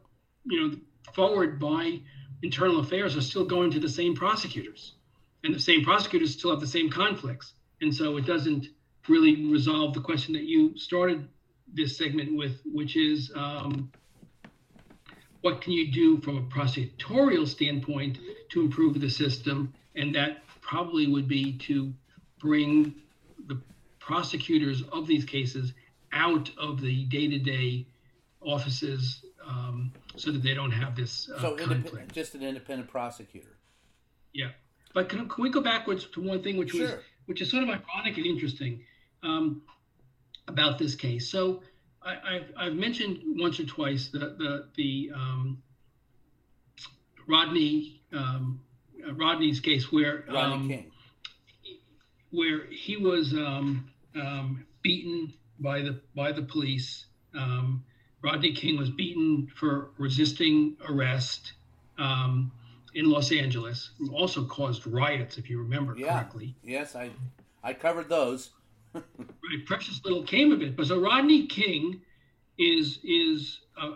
[0.45, 0.77] you know
[1.13, 2.01] forward by
[2.43, 4.95] internal affairs are still going to the same prosecutors
[5.45, 8.67] and the same prosecutors still have the same conflicts and so it doesn't
[9.09, 11.27] really resolve the question that you started
[11.73, 13.91] this segment with which is um,
[15.41, 18.19] what can you do from a prosecutorial standpoint
[18.51, 19.73] to improve the system?
[19.95, 21.93] And that probably would be to
[22.39, 22.95] bring
[23.47, 23.61] the
[23.99, 25.73] prosecutors of these cases
[26.13, 27.87] out of the day-to-day
[28.41, 32.13] offices um, so that they don't have this uh, So conflict.
[32.13, 33.57] just an independent prosecutor.
[34.33, 34.51] Yeah,
[34.95, 36.93] but can, can we go backwards to one thing which was
[37.27, 38.83] which is sort of ironic and interesting
[39.23, 39.63] um,
[40.47, 41.31] about this case?
[41.31, 41.63] So
[42.03, 45.63] I, have I've mentioned once or twice the the the um,
[47.27, 48.61] Rodney um,
[49.07, 50.91] uh, Rodney's case where Rodney um, King.
[52.31, 57.07] where he was um, um, beaten by the by the police.
[57.35, 57.85] Um,
[58.23, 61.53] Rodney King was beaten for resisting arrest
[61.99, 62.51] um,
[62.95, 63.91] in Los Angeles.
[64.13, 66.09] Also caused riots, if you remember Yeah.
[66.13, 66.57] correctly.
[66.63, 67.11] Yes, I
[67.63, 68.51] I covered those.
[69.51, 70.77] Right, precious little came of it.
[70.77, 72.03] But so Rodney King
[72.59, 73.93] is is uh,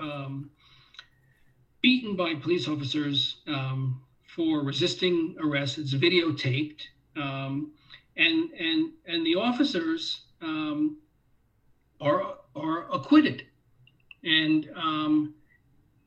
[0.00, 0.50] uh, um,
[1.82, 4.00] beaten by police officers um,
[4.34, 5.78] for resisting arrest.
[5.78, 6.82] It's videotaped,
[7.16, 7.72] um,
[8.16, 10.98] and and and the officers um,
[12.00, 13.44] are are acquitted,
[14.24, 15.34] and um,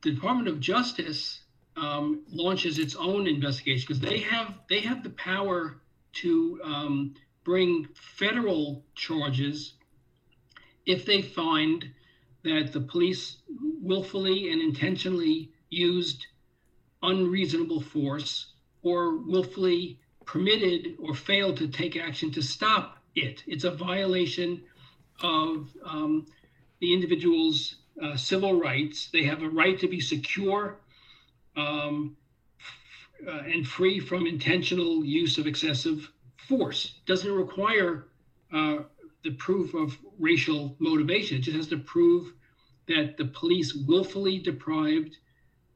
[0.02, 1.40] the Department of Justice
[1.76, 5.80] um, launches its own investigation because they have they have the power
[6.14, 9.74] to um, bring federal charges
[10.86, 11.90] if they find
[12.44, 13.38] that the police
[13.80, 16.26] willfully and intentionally used
[17.02, 18.52] unreasonable force
[18.82, 23.42] or willfully permitted or failed to take action to stop it.
[23.46, 24.62] It's a violation
[25.20, 26.26] of um,
[26.80, 29.08] the individual's uh, civil rights.
[29.12, 30.76] They have a right to be secure
[31.56, 32.16] um,
[32.60, 37.00] f- uh, and free from intentional use of excessive force.
[37.06, 38.06] Doesn't require
[38.52, 38.78] uh,
[39.24, 41.38] the proof of racial motivation.
[41.38, 42.32] It just has to prove
[42.86, 45.16] that the police willfully deprived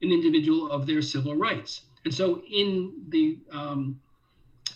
[0.01, 1.83] an individual of their civil rights.
[2.05, 4.01] And so, in the um,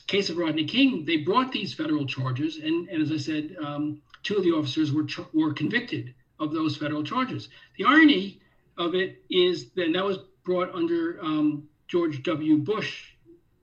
[0.07, 4.01] case of Rodney King, they brought these federal charges, and, and as I said, um,
[4.23, 7.49] two of the officers were were convicted of those federal charges.
[7.79, 8.40] The irony
[8.79, 12.59] of it is that that was brought under um, George W.
[12.59, 13.12] Bush,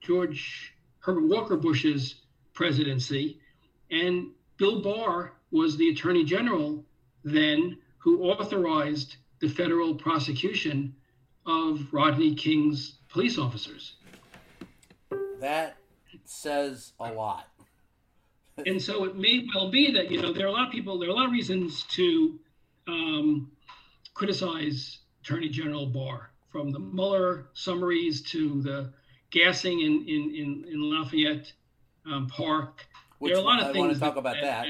[0.00, 2.16] George Herbert Walker Bush's
[2.52, 3.38] presidency,
[3.90, 6.84] and Bill Barr was the Attorney General
[7.24, 10.94] then, who authorized the federal prosecution
[11.46, 13.96] of Rodney King's police officers.
[15.40, 15.76] That
[16.24, 17.48] says a lot.
[18.66, 20.98] and so it may well be that you know there are a lot of people
[20.98, 22.38] there are a lot of reasons to
[22.88, 23.50] um,
[24.14, 28.92] criticize attorney general barr from the mueller summaries to the
[29.30, 31.52] gassing in in in, in lafayette
[32.06, 32.86] um, park
[33.18, 34.66] Which there are a lot of I things want to talk about that.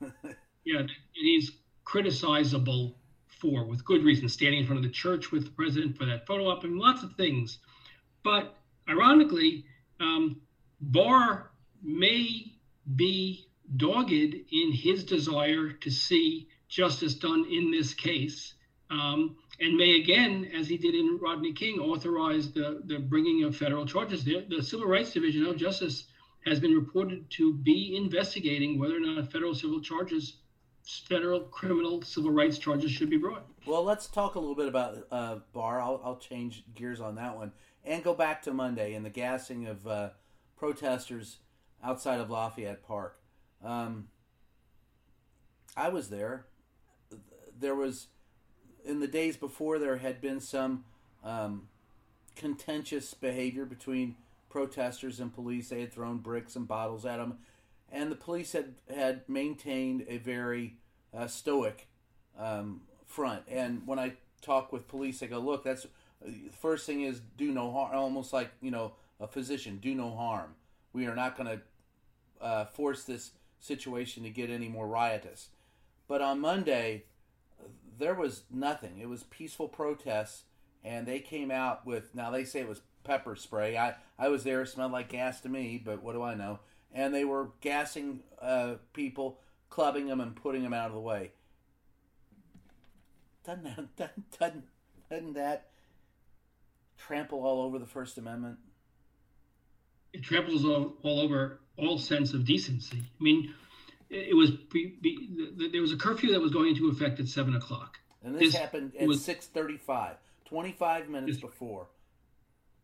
[0.00, 1.50] that- yeah that he's
[1.84, 2.94] criticizable
[3.40, 6.26] for with good reason standing in front of the church with the president for that
[6.26, 7.58] photo op and lots of things
[8.24, 8.56] but
[8.88, 9.64] ironically
[10.00, 10.40] um,
[10.80, 11.50] barr
[11.82, 12.52] may
[12.96, 18.54] be dogged in his desire to see justice done in this case,
[18.90, 23.56] um, and may again, as he did in Rodney King, authorize the, the bringing of
[23.56, 24.24] federal charges.
[24.24, 26.04] The, the Civil Rights Division of Justice
[26.44, 30.38] has been reported to be investigating whether or not federal civil charges,
[31.08, 33.46] federal criminal civil rights charges should be brought.
[33.66, 35.80] Well, let's talk a little bit about uh, Barr.
[35.80, 37.52] I'll, I'll change gears on that one
[37.84, 40.10] and go back to Monday and the gassing of uh,
[40.56, 41.38] protesters
[41.82, 43.18] outside of Lafayette Park.
[43.64, 44.08] Um,
[45.76, 46.46] I was there.
[47.58, 48.08] There was,
[48.84, 50.84] in the days before, there had been some
[51.24, 51.68] um,
[52.34, 54.16] contentious behavior between
[54.48, 55.68] protesters and police.
[55.68, 57.38] They had thrown bricks and bottles at them,
[57.90, 60.76] and the police had had maintained a very
[61.16, 61.88] uh, stoic
[62.38, 63.42] um, front.
[63.48, 65.86] And when I talk with police, I go, "Look, that's
[66.24, 70.14] the first thing is do no harm." Almost like you know a physician, do no
[70.14, 70.54] harm.
[70.92, 75.48] We are not going to uh, force this situation to get any more riotous.
[76.08, 77.04] But on Monday,
[77.98, 78.98] there was nothing.
[78.98, 80.44] It was peaceful protests,
[80.84, 83.76] and they came out with now they say it was pepper spray.
[83.76, 86.60] I I was there; it smelled like gas to me, but what do I know?
[86.92, 91.32] And they were gassing uh, people, clubbing them, and putting them out of the way.
[93.44, 93.64] Doesn't
[93.96, 93.96] that,
[94.38, 94.64] doesn't,
[95.10, 95.68] doesn't that
[96.96, 98.58] trample all over the First Amendment?
[100.12, 102.98] It tramples all, all over all sense of decency.
[102.98, 103.54] I mean,
[104.10, 107.28] it, was be, be, th- there was a curfew that was going into effect at
[107.28, 107.98] seven o'clock.
[108.22, 110.16] And this, This happened at was- 6:35,
[110.48, 111.88] 25 minutes This- before.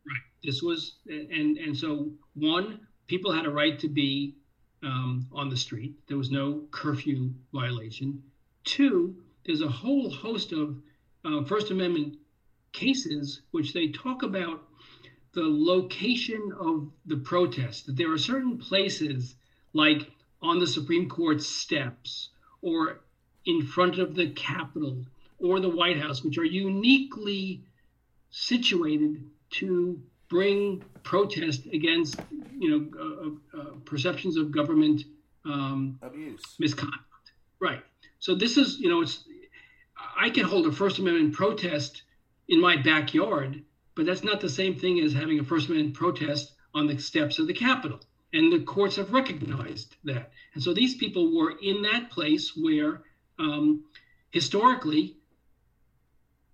[0.07, 0.21] Right.
[0.43, 4.37] This was, and and so one, people had a right to be
[4.83, 5.95] um, on the street.
[6.09, 8.25] There was no curfew violation.
[8.65, 9.15] Two,
[9.47, 10.77] there's a whole host of
[11.25, 12.17] uh, First Amendment
[12.73, 14.63] cases which they talk about
[15.35, 17.87] the location of the protest.
[17.87, 19.37] That there are certain places,
[19.73, 20.11] like
[20.43, 22.31] on the Supreme Court steps
[22.61, 23.01] or
[23.45, 25.05] in front of the Capitol
[25.39, 27.65] or the White House, which are uniquely
[28.31, 32.19] situated to bring protest against,
[32.59, 35.03] you know, uh, uh, perceptions of government
[35.45, 36.43] um, Abuse.
[36.59, 37.03] misconduct.
[37.61, 37.83] Right.
[38.19, 39.25] So this is, you know, it's
[40.19, 42.03] I can hold a First Amendment protest
[42.49, 43.63] in my backyard,
[43.95, 47.39] but that's not the same thing as having a First Amendment protest on the steps
[47.39, 48.01] of the Capitol.
[48.33, 50.33] And the courts have recognized that.
[50.55, 53.03] And so these people were in that place where
[53.39, 53.85] um,
[54.31, 55.17] historically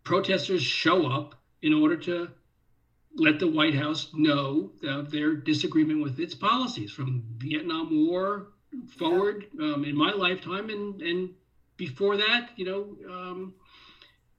[0.03, 2.29] protesters show up in order to
[3.15, 8.49] let the White House know of their disagreement with its policies from Vietnam War
[8.97, 11.31] forward um, in my lifetime and, and
[11.77, 13.55] before that, you know, um,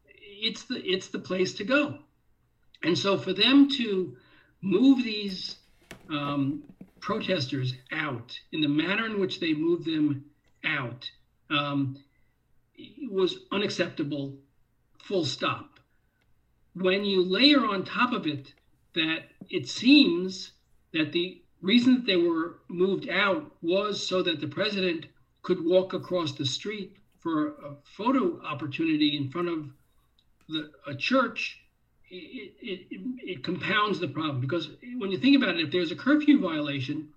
[0.06, 1.98] it's the it's the place to go.
[2.84, 4.16] And so for them to
[4.62, 5.56] move these
[6.10, 6.64] um,
[7.02, 10.26] protesters out in the manner in which they moved them
[10.64, 11.10] out
[11.50, 11.98] um,
[13.10, 14.38] was unacceptable,
[15.04, 15.80] full stop.
[16.74, 18.54] When you layer on top of it
[18.94, 20.52] that it seems
[20.94, 25.06] that the reason that they were moved out was so that the president
[25.42, 29.70] could walk across the street for a photo opportunity in front of
[30.48, 31.62] the, a church,
[32.10, 35.96] it, it, it, compounds the problem because when you think about it, if there's a
[35.96, 37.10] curfew violation,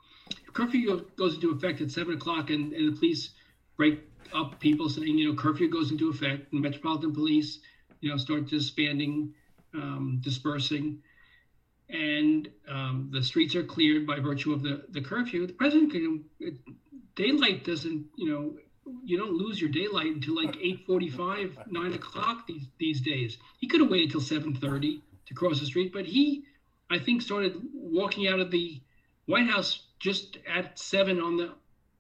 [0.53, 3.31] curfew goes into effect at seven o'clock and, and the police
[3.77, 4.01] break
[4.35, 7.59] up people saying, you know, curfew goes into effect and Metropolitan Police,
[8.01, 9.33] you know, start disbanding,
[9.75, 10.99] um, dispersing,
[11.89, 16.25] and um, the streets are cleared by virtue of the, the curfew, the president can,
[17.15, 18.55] daylight doesn't, you know,
[19.05, 23.39] you don't lose your daylight until like 8.45 9 o'clock these, these days.
[23.59, 26.45] He could have waited till 7.30 to cross the street but he
[26.91, 28.81] i think started walking out of the
[29.27, 31.53] white house just at 7 on the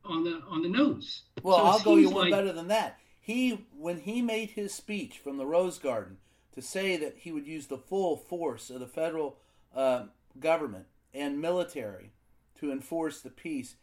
[0.05, 1.23] on the on the nose.
[1.43, 2.99] Well so i'll go you one like, better than that.
[3.21, 6.19] He when he made his speech from the rose garden
[6.55, 9.39] to say that he would use the full force of the federal
[9.75, 10.07] uh,
[10.39, 12.11] government and military
[12.59, 13.77] to enforce the peace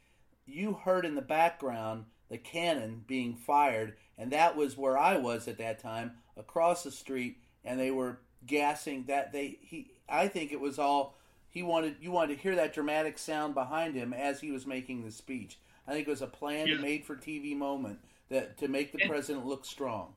[0.45, 5.47] you heard in the background the cannon being fired, and that was where I was
[5.47, 10.51] at that time, across the street, and they were gassing that they he I think
[10.51, 11.17] it was all
[11.49, 15.03] he wanted you wanted to hear that dramatic sound behind him as he was making
[15.03, 15.59] the speech.
[15.87, 16.77] I think it was a planned, yeah.
[16.77, 17.99] made for TV moment
[18.29, 20.13] that to make the and, president look strong.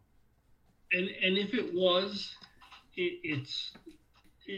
[0.92, 2.34] And and if it was,
[2.94, 3.72] it, it's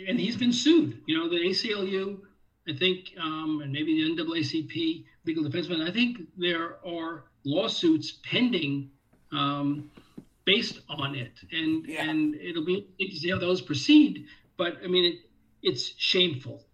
[0.08, 1.00] and he's been sued.
[1.06, 2.18] You know, the ACLU,
[2.68, 5.82] I think, um, and maybe the NAACP, Legal Defense Fund.
[5.82, 8.90] I think there are lawsuits pending
[9.32, 9.90] um,
[10.44, 12.08] based on it, and yeah.
[12.08, 14.26] and it'll be interesting to see how those proceed.
[14.56, 15.18] But I mean, it,
[15.62, 16.64] it's shameful.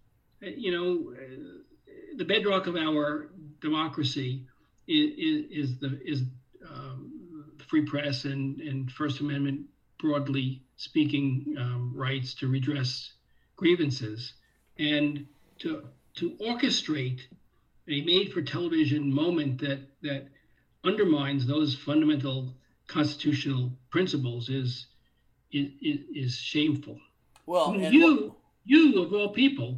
[0.43, 3.29] Uh, you know, uh, the bedrock of our
[3.61, 4.45] democracy
[4.87, 6.23] is, is, is the is
[6.69, 7.11] um,
[7.67, 9.61] free press and and First Amendment
[9.99, 13.13] broadly speaking um, rights to redress
[13.55, 14.33] grievances
[14.79, 15.25] and
[15.59, 15.83] to
[16.15, 17.21] to orchestrate
[17.87, 20.27] a made for television moment that that
[20.83, 22.53] undermines those fundamental
[22.87, 24.87] constitutional principles is
[25.51, 26.99] is, is shameful.
[27.45, 28.37] Well, you what...
[28.65, 29.77] you of all people,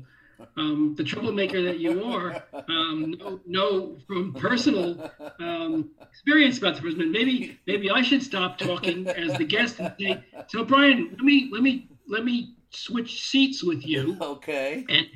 [0.58, 6.82] um, the troublemaker that you are, um, know, know, from personal um, experience about the
[6.82, 7.12] president.
[7.12, 11.49] Maybe maybe I should stop talking as the guest and say, "So Brian, let me
[11.51, 14.86] let me let me switch seats with you." Okay.
[14.89, 15.08] And,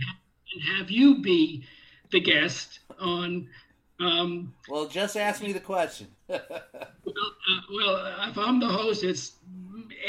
[0.54, 1.66] and have you be
[2.12, 3.48] the guest on
[4.00, 6.08] um, well, just ask me the question.
[6.28, 9.34] well, uh, well, if I'm the host, it's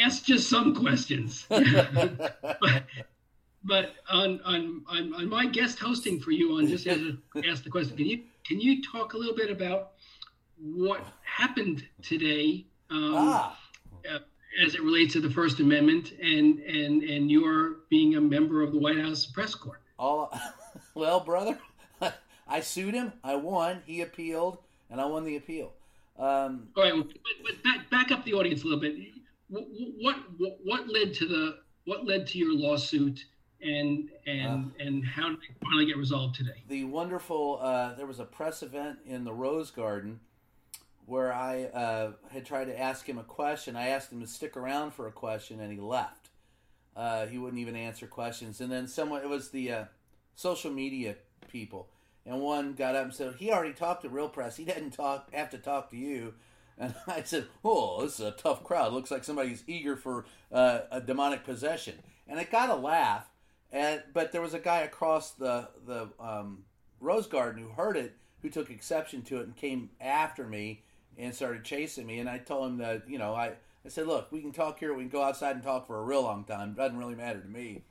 [0.01, 1.47] ask just some questions.
[1.49, 2.85] but,
[3.65, 7.97] but on, on, on on my guest hosting for you on just ask the question,
[7.97, 9.93] can you can you talk a little bit about
[10.61, 13.59] what happened today um, ah.
[14.11, 14.19] uh,
[14.65, 18.73] as it relates to the First Amendment and and and your being a member of
[18.73, 19.81] the White House press corps?
[19.99, 20.31] All
[20.95, 21.59] well, brother.
[22.49, 23.13] I sued him.
[23.23, 23.83] I won.
[23.87, 24.59] He appealed,
[24.91, 25.73] and I won the appeal.
[26.19, 28.97] Um, All right, but, but back, back up the audience a little bit.
[29.49, 33.25] What, what what led to the what led to your lawsuit,
[33.63, 36.65] and and uh, and how did it finally get resolved today?
[36.69, 40.21] The wonderful uh, there was a press event in the Rose Garden
[41.07, 43.77] where I uh, had tried to ask him a question.
[43.77, 46.29] I asked him to stick around for a question, and he left.
[46.95, 48.61] Uh, he wouldn't even answer questions.
[48.61, 49.85] And then someone it was the uh,
[50.35, 51.15] social media
[51.51, 51.89] people
[52.29, 54.57] and one got up and said he already talked to real press.
[54.57, 56.35] He didn't talk have to talk to you.
[56.77, 58.93] And I said, "Oh, this is a tough crowd.
[58.93, 61.95] Looks like somebody's eager for uh, a demonic possession."
[62.29, 63.31] And it got a laugh.
[63.73, 66.65] And but there was a guy across the the um,
[67.01, 70.83] rose garden who heard it, who took exception to it and came after me
[71.17, 72.19] and started chasing me.
[72.19, 73.53] And I told him that you know I
[73.87, 74.93] I said, "Look, we can talk here.
[74.93, 76.71] We can go outside and talk for a real long time.
[76.71, 77.85] It doesn't really matter to me."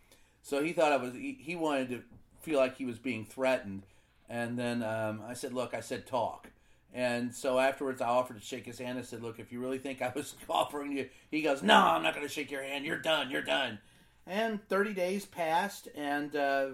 [0.44, 2.04] So he thought I was he, he wanted to
[2.40, 3.84] feel like he was being threatened
[4.30, 6.50] and then um, I said, "Look," I said, "Talk."
[6.94, 8.98] And so afterwards, I offered to shake his hand.
[8.98, 12.04] I said, "Look, if you really think I was offering you," he goes, "No, I'm
[12.04, 12.86] not going to shake your hand.
[12.86, 13.30] You're done.
[13.30, 13.80] You're done."
[14.26, 16.68] And 30 days passed, and uh,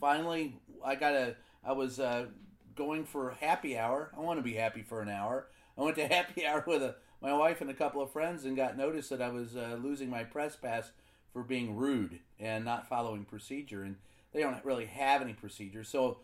[0.00, 1.36] finally, I got a.
[1.62, 2.26] I was uh,
[2.74, 4.10] going for happy hour.
[4.16, 5.48] I want to be happy for an hour.
[5.76, 8.56] I went to happy hour with a, my wife and a couple of friends, and
[8.56, 10.90] got notice that I was uh, losing my press pass
[11.32, 13.82] for being rude and not following procedure.
[13.82, 13.96] And
[14.32, 16.18] they don't really have any procedure, so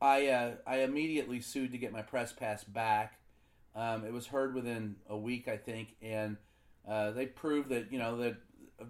[0.00, 3.18] I uh, I immediately sued to get my press pass back.
[3.74, 6.36] Um, it was heard within a week, I think, and
[6.88, 8.36] uh, they proved that you know that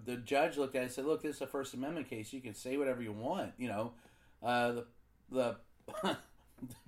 [0.05, 2.33] the judge looked at it and said, "Look, this is a First Amendment case.
[2.33, 3.53] You can say whatever you want.
[3.57, 3.91] You know,
[4.43, 4.81] uh,
[5.31, 5.57] the
[6.03, 6.17] the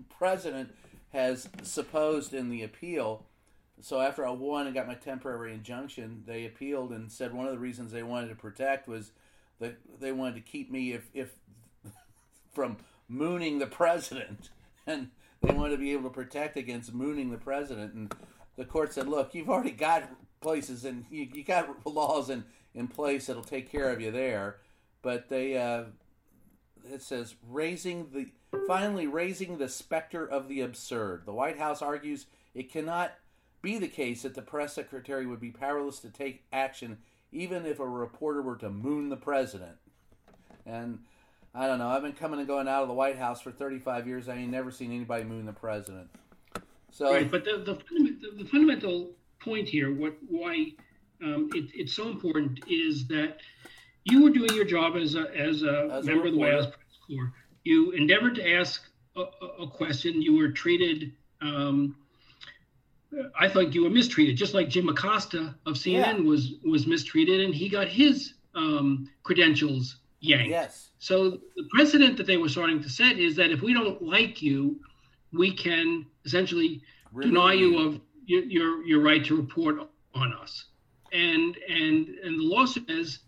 [0.10, 0.74] president
[1.14, 3.26] has supposed in the appeal."
[3.80, 7.52] So after I won and got my temporary injunction, they appealed and said one of
[7.52, 9.12] the reasons they wanted to protect was
[9.60, 11.36] that they wanted to keep me if if
[12.54, 12.78] from
[13.08, 14.50] mooning the president,
[14.88, 15.10] and
[15.42, 17.94] they wanted to be able to protect against mooning the president.
[17.94, 18.14] And
[18.56, 22.44] the court said, "Look, you've already got places and you, you got laws in
[22.74, 24.58] in place that'll take care of you there."
[25.02, 25.86] But they uh,
[26.92, 28.28] it says raising the
[28.66, 31.24] finally raising the specter of the absurd.
[31.26, 33.14] The White House argues it cannot
[33.62, 36.98] be the case that the press secretary would be powerless to take action
[37.32, 39.78] even if a reporter were to moon the president.
[40.66, 41.00] And
[41.58, 41.88] I don't know.
[41.88, 44.30] I've been coming and going out of the White House for 35 years.
[44.30, 46.08] I ain't never seen anybody moon the president.
[46.92, 50.68] So, right, but the, the, the fundamental point here, what why
[51.24, 53.38] um, it, it's so important, is that
[54.04, 56.54] you were doing your job as a as a as member a of the White
[56.54, 57.34] House press corps.
[57.64, 59.24] You endeavored to ask a,
[59.64, 60.22] a question.
[60.22, 61.14] You were treated.
[61.42, 61.96] Um,
[63.40, 66.14] I thought you were mistreated, just like Jim Acosta of CNN yeah.
[66.20, 70.50] was was mistreated, and he got his um, credentials yanked.
[70.50, 70.90] Yes.
[71.00, 74.42] So the precedent that they were starting to set is that if we don't like
[74.42, 74.80] you,
[75.32, 77.30] we can essentially really?
[77.30, 79.78] deny you of your, your, your right to report
[80.16, 80.66] on us.
[81.14, 83.20] And and and the law says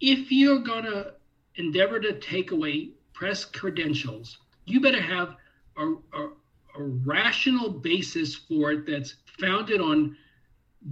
[0.00, 1.12] if you're gonna
[1.56, 5.36] endeavor to take away press credentials, you better have
[5.76, 6.28] a, a,
[6.78, 10.16] a rational basis for it that's founded on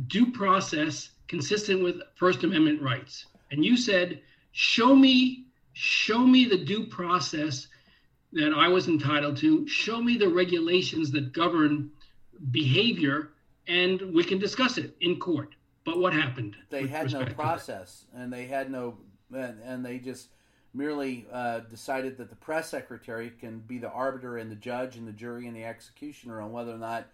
[0.08, 3.26] due process consistent with First Amendment rights.
[3.50, 4.20] And you said
[4.58, 7.68] show me show me the due process
[8.32, 11.90] that I was entitled to, show me the regulations that govern
[12.50, 13.30] behavior,
[13.68, 15.54] and we can discuss it in court.
[15.84, 16.56] But what happened?
[16.70, 18.98] They had no process, and they had no,
[19.32, 20.30] and, and they just
[20.74, 25.06] merely uh, decided that the press secretary can be the arbiter and the judge and
[25.06, 27.06] the jury and the executioner on whether or not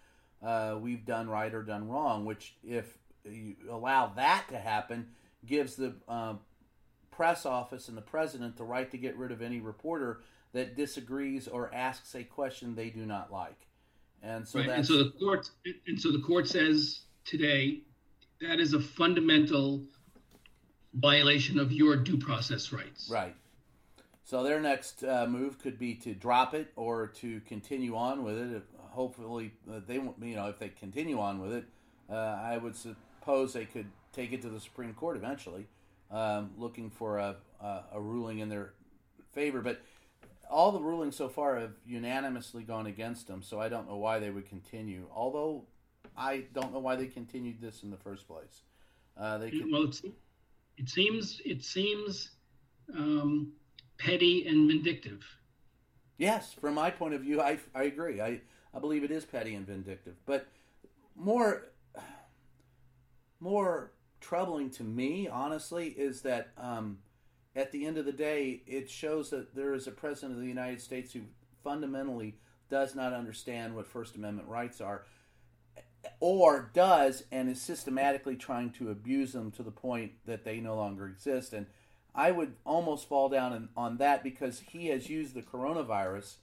[0.43, 2.25] uh, we've done right or done wrong.
[2.25, 2.97] Which, if
[3.31, 5.09] you allow that to happen,
[5.45, 6.35] gives the uh,
[7.15, 10.21] press office and the president the right to get rid of any reporter
[10.53, 13.67] that disagrees or asks a question they do not like.
[14.23, 14.71] And so, right.
[14.71, 15.51] and so the court,
[15.87, 17.81] and so the court says today
[18.41, 19.83] that is a fundamental
[20.95, 23.09] violation of your due process rights.
[23.11, 23.35] Right.
[24.25, 28.39] So their next uh, move could be to drop it or to continue on with
[28.39, 28.63] it.
[28.79, 30.17] Hopefully, uh, they won't.
[30.23, 31.65] You know, if they continue on with it,
[32.09, 35.67] uh, I would suppose they could take it to the Supreme Court eventually
[36.15, 38.73] um, looking for a, a, a, ruling in their
[39.33, 39.61] favor.
[39.61, 39.83] But
[40.49, 44.21] all the rulings so far have unanimously gone against them, so I don't know why
[44.21, 45.09] they would continue.
[45.13, 45.65] Although
[46.17, 48.63] I don't know why they continued this in the first place.
[49.19, 49.71] Uh, they could...
[49.71, 49.91] well,
[50.77, 52.31] it seems it seems
[52.97, 53.53] um,
[53.99, 55.25] petty and vindictive.
[56.17, 58.21] Yes, from my point of view, I, I agree.
[58.21, 58.41] I,
[58.73, 60.47] I believe it is petty and vindictive, but
[61.17, 61.67] more
[63.41, 63.91] more
[64.25, 66.99] troubling to me, honestly, is that um,
[67.55, 70.49] at the end of the day, it shows that there is a president of the
[70.49, 71.21] United States who
[71.63, 72.35] fundamentally
[72.71, 75.05] does not understand what First Amendment rights are,
[76.21, 80.75] or does and is systematically trying to abuse them to the point that they no
[80.75, 81.53] longer exist.
[81.53, 81.67] And
[82.15, 86.37] I would almost fall down on that because he has used the coronavirus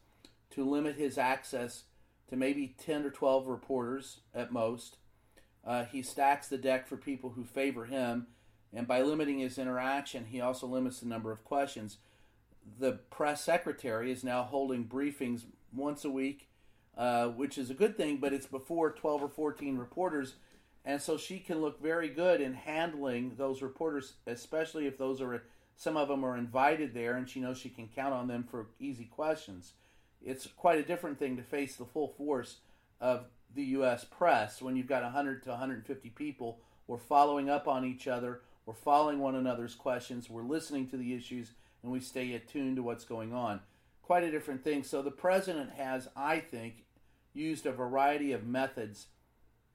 [0.51, 1.83] to limit his access
[2.29, 4.97] to maybe 10 or 12 reporters at most
[5.65, 8.27] uh, he stacks the deck for people who favor him,
[8.73, 11.97] and by limiting his interaction, he also limits the number of questions.
[12.79, 15.43] The press secretary is now holding briefings
[15.73, 16.49] once a week,
[16.97, 20.35] uh, which is a good thing, but it's before 12 or 14 reporters,
[20.83, 25.43] and so she can look very good in handling those reporters, especially if those are
[25.75, 28.67] some of them are invited there, and she knows she can count on them for
[28.79, 29.73] easy questions.
[30.23, 32.57] It's quite a different thing to face the full force
[32.99, 33.25] of
[33.55, 34.03] the U.S.
[34.03, 36.59] press when you've got 100 to 150 people.
[36.87, 38.41] We're following up on each other.
[38.65, 40.29] We're following one another's questions.
[40.29, 41.51] We're listening to the issues,
[41.83, 43.61] and we stay attuned to what's going on.
[44.01, 44.83] Quite a different thing.
[44.83, 46.85] So the president has, I think,
[47.33, 49.07] used a variety of methods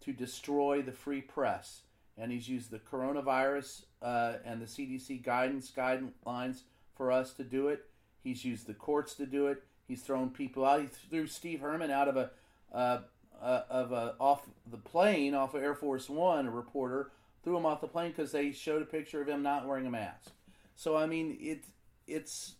[0.00, 1.82] to destroy the free press.
[2.18, 6.62] And he's used the coronavirus uh, and the CDC guidance guidelines
[6.96, 7.84] for us to do it.
[8.22, 9.62] He's used the courts to do it.
[9.86, 10.80] He's thrown people out.
[10.80, 12.30] He threw Steve Herman out of a
[12.72, 13.00] uh,
[13.40, 16.46] uh, of a, off the plane off of Air Force One.
[16.46, 17.10] A reporter
[17.42, 19.90] threw him off the plane because they showed a picture of him not wearing a
[19.90, 20.30] mask.
[20.74, 21.64] So I mean, it
[22.06, 22.54] it's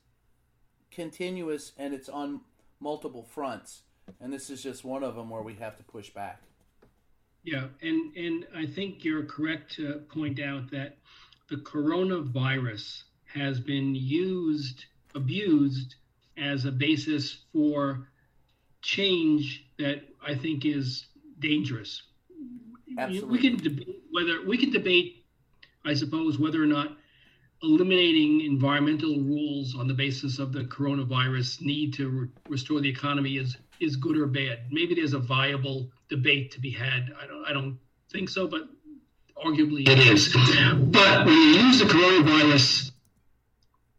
[0.91, 2.41] continuous and it's on
[2.81, 3.83] multiple fronts,
[4.21, 6.43] and this is just one of them where we have to push back.
[7.45, 10.99] Yeah, and and I think you're correct to point out that
[11.49, 15.95] the coronavirus has been used, abused
[16.37, 18.09] as a basis for
[18.83, 21.07] change that I think is
[21.39, 22.03] dangerous.
[22.99, 23.31] Absolutely.
[23.31, 25.25] We can debate whether we can debate,
[25.85, 26.97] I suppose, whether or not
[27.63, 33.37] eliminating environmental rules on the basis of the coronavirus need to re- restore the economy
[33.37, 34.61] is is good or bad.
[34.71, 37.13] Maybe there's a viable debate to be had.
[37.21, 37.79] I don't I don't
[38.11, 38.63] think so, but
[39.45, 40.35] arguably it is.
[40.35, 42.91] But when you use the coronavirus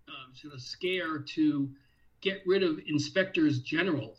[0.07, 1.69] um, sort of scare to
[2.21, 4.17] get rid of inspectors general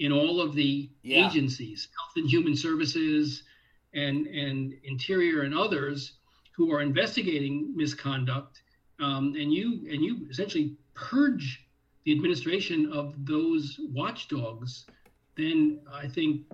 [0.00, 1.26] in all of the Yeah.
[1.26, 3.44] agencies, Health and Human Services,
[3.92, 6.14] and and Interior and others
[6.52, 8.62] who are investigating misconduct,
[8.98, 11.66] um, and you and you essentially purge
[12.04, 14.86] the administration of those watchdogs,
[15.34, 16.46] then I think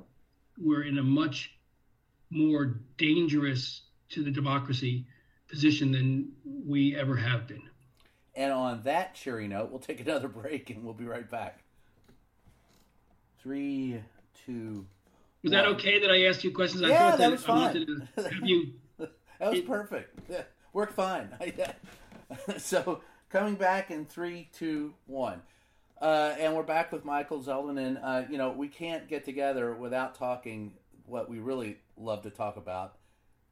[0.59, 1.57] we're in a much
[2.31, 5.07] more dangerous to the democracy
[5.47, 7.63] position than we ever have been.
[8.35, 11.63] And on that cheery note, we'll take another break and we'll be right back.
[13.47, 14.03] Three,
[14.45, 14.85] two.
[15.45, 16.83] Was that okay that I asked you questions?
[16.83, 18.09] I Yeah, thought that was fine.
[18.17, 18.73] have you.
[19.39, 20.19] That was It- perfect.
[20.29, 20.43] Yeah,
[20.73, 21.29] worked fine.
[22.59, 25.43] so coming back in three, two, one.
[26.01, 29.73] Uh, and we're back with Michael Zeldin, and uh, you know we can't get together
[29.77, 30.73] without talking
[31.05, 32.97] what we really love to talk about,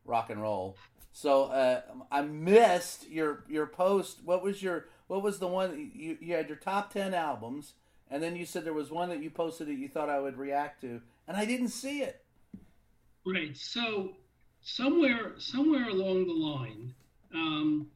[0.05, 0.77] rock and roll.
[1.13, 4.23] So uh, I missed your your post.
[4.25, 7.75] What was your what was the one you you had your top ten albums,
[8.15, 10.39] and then you said there was one that you posted that you thought I would
[10.39, 12.25] react to, and I didn't see it.
[13.27, 13.57] Right.
[13.57, 14.13] So
[14.63, 16.95] somewhere somewhere along the line,
[17.35, 17.89] um,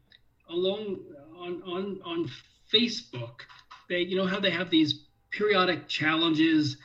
[0.50, 0.98] along
[1.38, 2.30] on on on
[2.74, 3.42] Facebook,
[3.88, 6.78] they you know how they have these periodic challenges,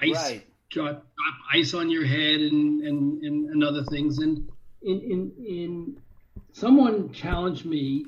[0.00, 0.46] ice Right.
[0.70, 4.20] drop, drop ice on your head and and and, and other things.
[4.20, 4.48] And
[4.80, 6.02] in in in
[6.52, 8.06] someone challenged me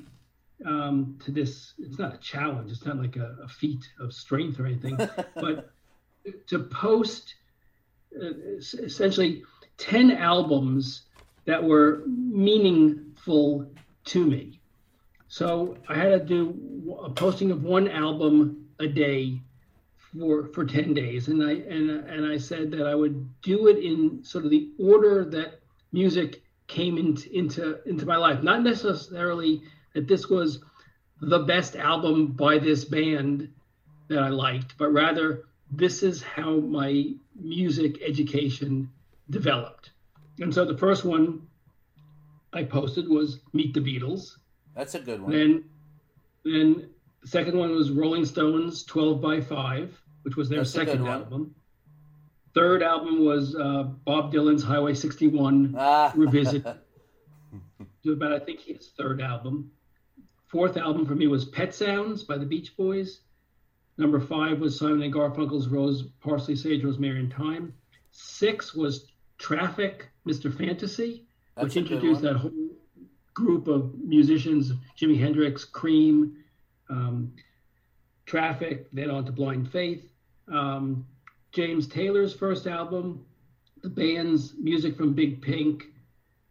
[0.65, 1.73] um, to this.
[1.79, 2.71] It's not a challenge.
[2.71, 4.97] It's not like a, a feat of strength or anything,
[5.35, 5.71] but
[6.47, 7.35] to post
[8.15, 9.43] uh, essentially
[9.77, 11.03] 10 albums
[11.45, 13.67] that were meaningful
[14.05, 14.59] to me.
[15.27, 19.41] So I had to do a posting of one album a day
[20.13, 23.77] for for 10 days and I and and I said that I would do it
[23.77, 25.59] in sort of the order that
[25.91, 28.43] music came into into into my life.
[28.43, 29.63] Not necessarily
[29.93, 30.59] that this was
[31.21, 33.49] the best album by this band
[34.09, 38.89] that I liked, but rather this is how my music education
[39.29, 39.91] developed.
[40.39, 41.47] And so the first one
[42.51, 44.37] I posted was Meet the Beatles.
[44.75, 45.31] That's a good one.
[45.31, 45.63] Then
[46.43, 46.89] then
[47.21, 51.55] the second one was Rolling Stones 12 by 5, which was their That's second album.
[52.53, 56.11] Third album was uh, Bob Dylan's Highway 61 Ah.
[56.15, 56.63] revisit
[58.03, 59.71] to about I think his third album.
[60.53, 63.21] Fourth album for me was Pet Sounds by the Beach Boys.
[63.97, 67.73] Number five was Simon and Garfunkel's Rose, Parsley, Sage, Rosemary, and Thyme.
[68.11, 69.07] Six was
[69.39, 70.55] Traffic, Mr.
[70.55, 71.25] Fantasy,
[71.55, 72.51] That's which introduced that whole
[73.33, 76.37] group of musicians: Jimi Hendrix, Cream,
[76.87, 77.33] um,
[78.27, 80.07] Traffic, then on to Blind Faith.
[80.47, 81.07] Um,
[81.51, 83.25] James Taylor's first album,
[83.81, 85.85] the band's music from Big Pink,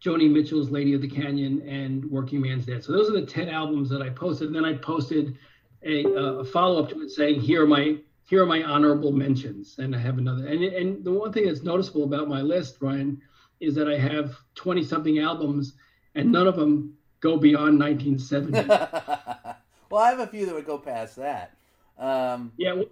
[0.03, 2.83] Joni Mitchell's Lady of the Canyon, and Workingman's Dead.
[2.83, 4.47] So those are the 10 albums that I posted.
[4.47, 5.37] And then I posted
[5.83, 9.77] a, a follow up to it saying, here are my here are my honorable mentions.
[9.79, 10.47] And I have another.
[10.47, 13.21] And, and the one thing that's noticeable about my list, Brian,
[13.59, 15.73] is that I have 20 something albums
[16.15, 18.67] and none of them go beyond 1970.
[19.89, 21.55] well, I have a few that would go past that.
[21.97, 22.73] Um, yeah.
[22.73, 22.85] Well,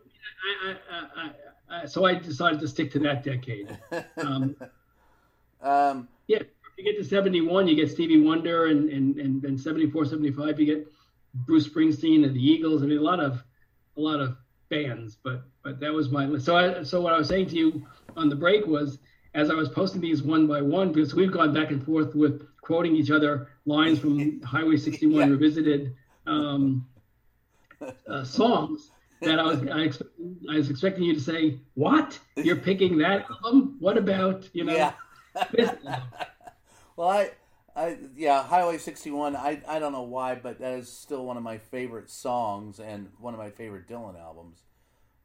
[0.63, 0.75] I,
[1.17, 3.77] I, I, so I decided to stick to that decade.
[4.17, 4.55] Um,
[5.61, 6.39] um, Yeah,
[6.83, 10.65] you get to 71, you get Stevie Wonder, and and and, and 74, 75, you
[10.65, 10.87] get
[11.33, 12.83] Bruce Springsteen and the Eagles.
[12.83, 13.43] I mean, a lot of
[13.97, 14.35] a lot of
[14.69, 16.45] bands, but but that was my list.
[16.45, 17.85] So I so what I was saying to you
[18.17, 18.99] on the break was
[19.33, 22.45] as I was posting these one by one because we've gone back and forth with
[22.61, 25.33] quoting each other lines from Highway 61 Yeah.
[25.33, 25.95] revisited
[26.27, 26.87] um,
[28.07, 28.91] uh, songs.
[29.21, 30.09] that I was I, expect,
[30.49, 32.19] I was expecting you to say, "What?
[32.35, 33.77] You're picking that album?
[33.79, 34.91] What about you know?"
[35.57, 35.75] Yeah.
[37.01, 37.31] well, I,
[37.75, 39.35] I yeah, Highway 61.
[39.35, 43.09] I I don't know why, but that is still one of my favorite songs and
[43.19, 44.61] one of my favorite Dylan albums.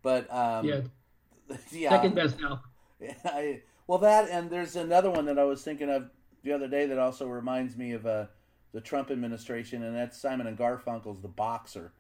[0.03, 0.81] But um, yeah,
[1.71, 2.63] yeah, second best now.
[3.27, 6.09] I, well, that and there's another one that I was thinking of
[6.43, 8.27] the other day that also reminds me of uh,
[8.73, 11.93] the Trump administration, and that's Simon and Garfunkel's "The Boxer."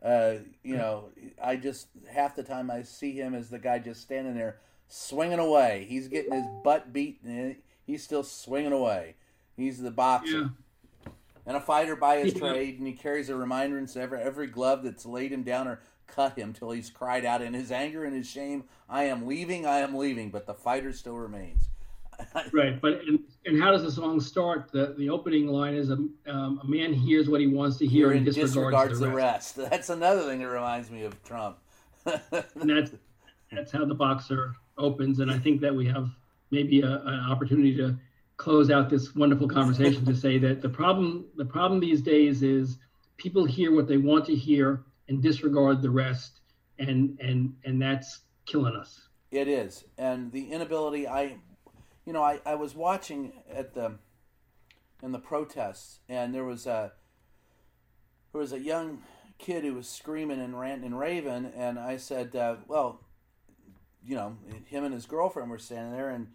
[0.00, 1.08] Uh, you know,
[1.42, 5.40] I just half the time I see him as the guy just standing there swinging
[5.40, 5.86] away.
[5.88, 9.16] He's getting his butt beat, and he's still swinging away.
[9.56, 10.50] He's the boxer.
[11.06, 11.12] Yeah.
[11.46, 12.40] And a fighter by his Yeah.
[12.52, 15.80] trade, and he carries a reminder in every, every glove that's laid him down or
[16.06, 19.66] cut him till he's cried out in his anger and his shame, I am leaving,
[19.66, 21.68] I am leaving, but the fighter still remains.
[22.52, 24.70] Right, but and, and how does the song start?
[24.70, 25.94] The the opening line is a
[26.28, 29.56] um, a man hears what he wants to hear and in disregards, disregards the rest.
[29.70, 31.58] That's another thing that reminds me of Trump.
[32.06, 32.92] And that's
[33.50, 35.18] that's how the boxer opens.
[35.18, 36.08] And I think that we have
[36.52, 37.96] maybe a, an opportunity to
[38.36, 42.78] close out this wonderful conversation to say that the problem the problem these days is
[43.16, 46.40] people hear what they want to hear and disregard the rest,
[46.78, 49.08] and and and that's killing us.
[49.30, 51.06] It is, and the inability.
[51.08, 51.36] I,
[52.04, 53.98] you know, I, I was watching at the
[55.02, 56.92] in the protests, and there was a
[58.32, 59.02] there was a young
[59.38, 63.00] kid who was screaming and ranting and raving, and I said, uh, well,
[64.06, 66.28] you know, him and his girlfriend were standing there, and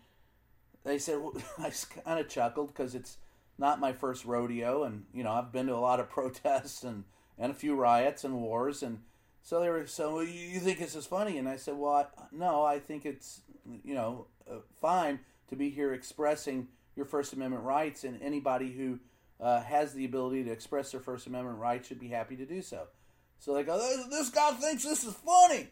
[0.83, 1.71] they said, well, I
[2.05, 3.17] kind of chuckled because it's
[3.57, 7.03] not my first rodeo, and you know, I've been to a lot of protests and
[7.37, 8.99] and a few riots and wars, and
[9.41, 12.63] so they were so you think this is funny, and I said, well, I, no,
[12.63, 13.41] I think it's
[13.83, 15.19] you know uh, fine
[15.49, 18.99] to be here expressing your First Amendment rights, and anybody who
[19.39, 22.61] uh, has the ability to express their First Amendment rights should be happy to do
[22.61, 22.87] so.
[23.39, 23.77] So they go,
[24.09, 25.69] this guy thinks this is funny.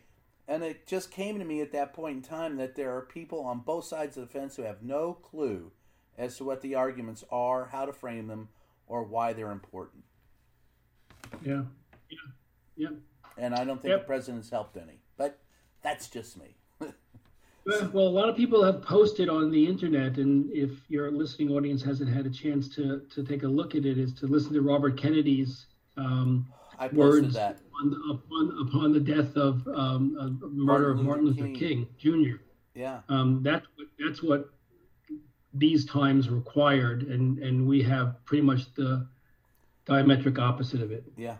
[0.48, 3.42] And it just came to me at that point in time that there are people
[3.42, 5.72] on both sides of the fence who have no clue
[6.18, 8.48] as to what the arguments are, how to frame them,
[8.88, 10.04] or why they're important.
[11.44, 11.64] Yeah,
[12.10, 12.18] yeah,
[12.78, 12.90] yeah.
[13.38, 14.02] And I don't think Yep.
[14.02, 15.02] the president's helped any.
[15.18, 15.38] But
[15.82, 16.56] that's just me.
[17.66, 21.52] Well, well, a lot of people have posted on the internet, and if your listening
[21.52, 24.54] audience hasn't had a chance to to take a look at it, is to listen
[24.54, 25.66] to Robert Kennedy's
[25.98, 26.48] um,
[26.80, 27.60] I posted words that.
[27.80, 32.38] On, upon upon the death of um, of the murder of Martin Luther King, Jr.
[32.74, 33.02] Yeah.
[33.10, 34.50] Um, that's what that's what
[35.54, 39.08] these times required, and and we have pretty much the
[39.86, 41.04] diametric opposite of it.
[41.18, 41.38] Yeah.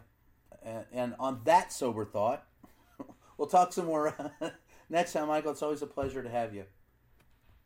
[0.64, 2.46] And, and on that sober thought,
[3.38, 4.14] we'll talk some more
[4.90, 5.52] next time, Michael.
[5.52, 6.66] It's always a pleasure to have you.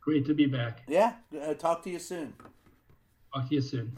[0.00, 0.82] Great to be back.
[0.88, 1.14] Yeah.
[1.40, 2.34] Uh, talk to you soon.
[3.32, 3.92] Talk to you soon.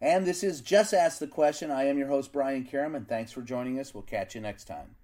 [0.00, 1.70] And this is Just Ask the Question.
[1.70, 3.94] I am your host, Brian Karem, and thanks for joining us.
[3.94, 4.94] We'll catch you next time.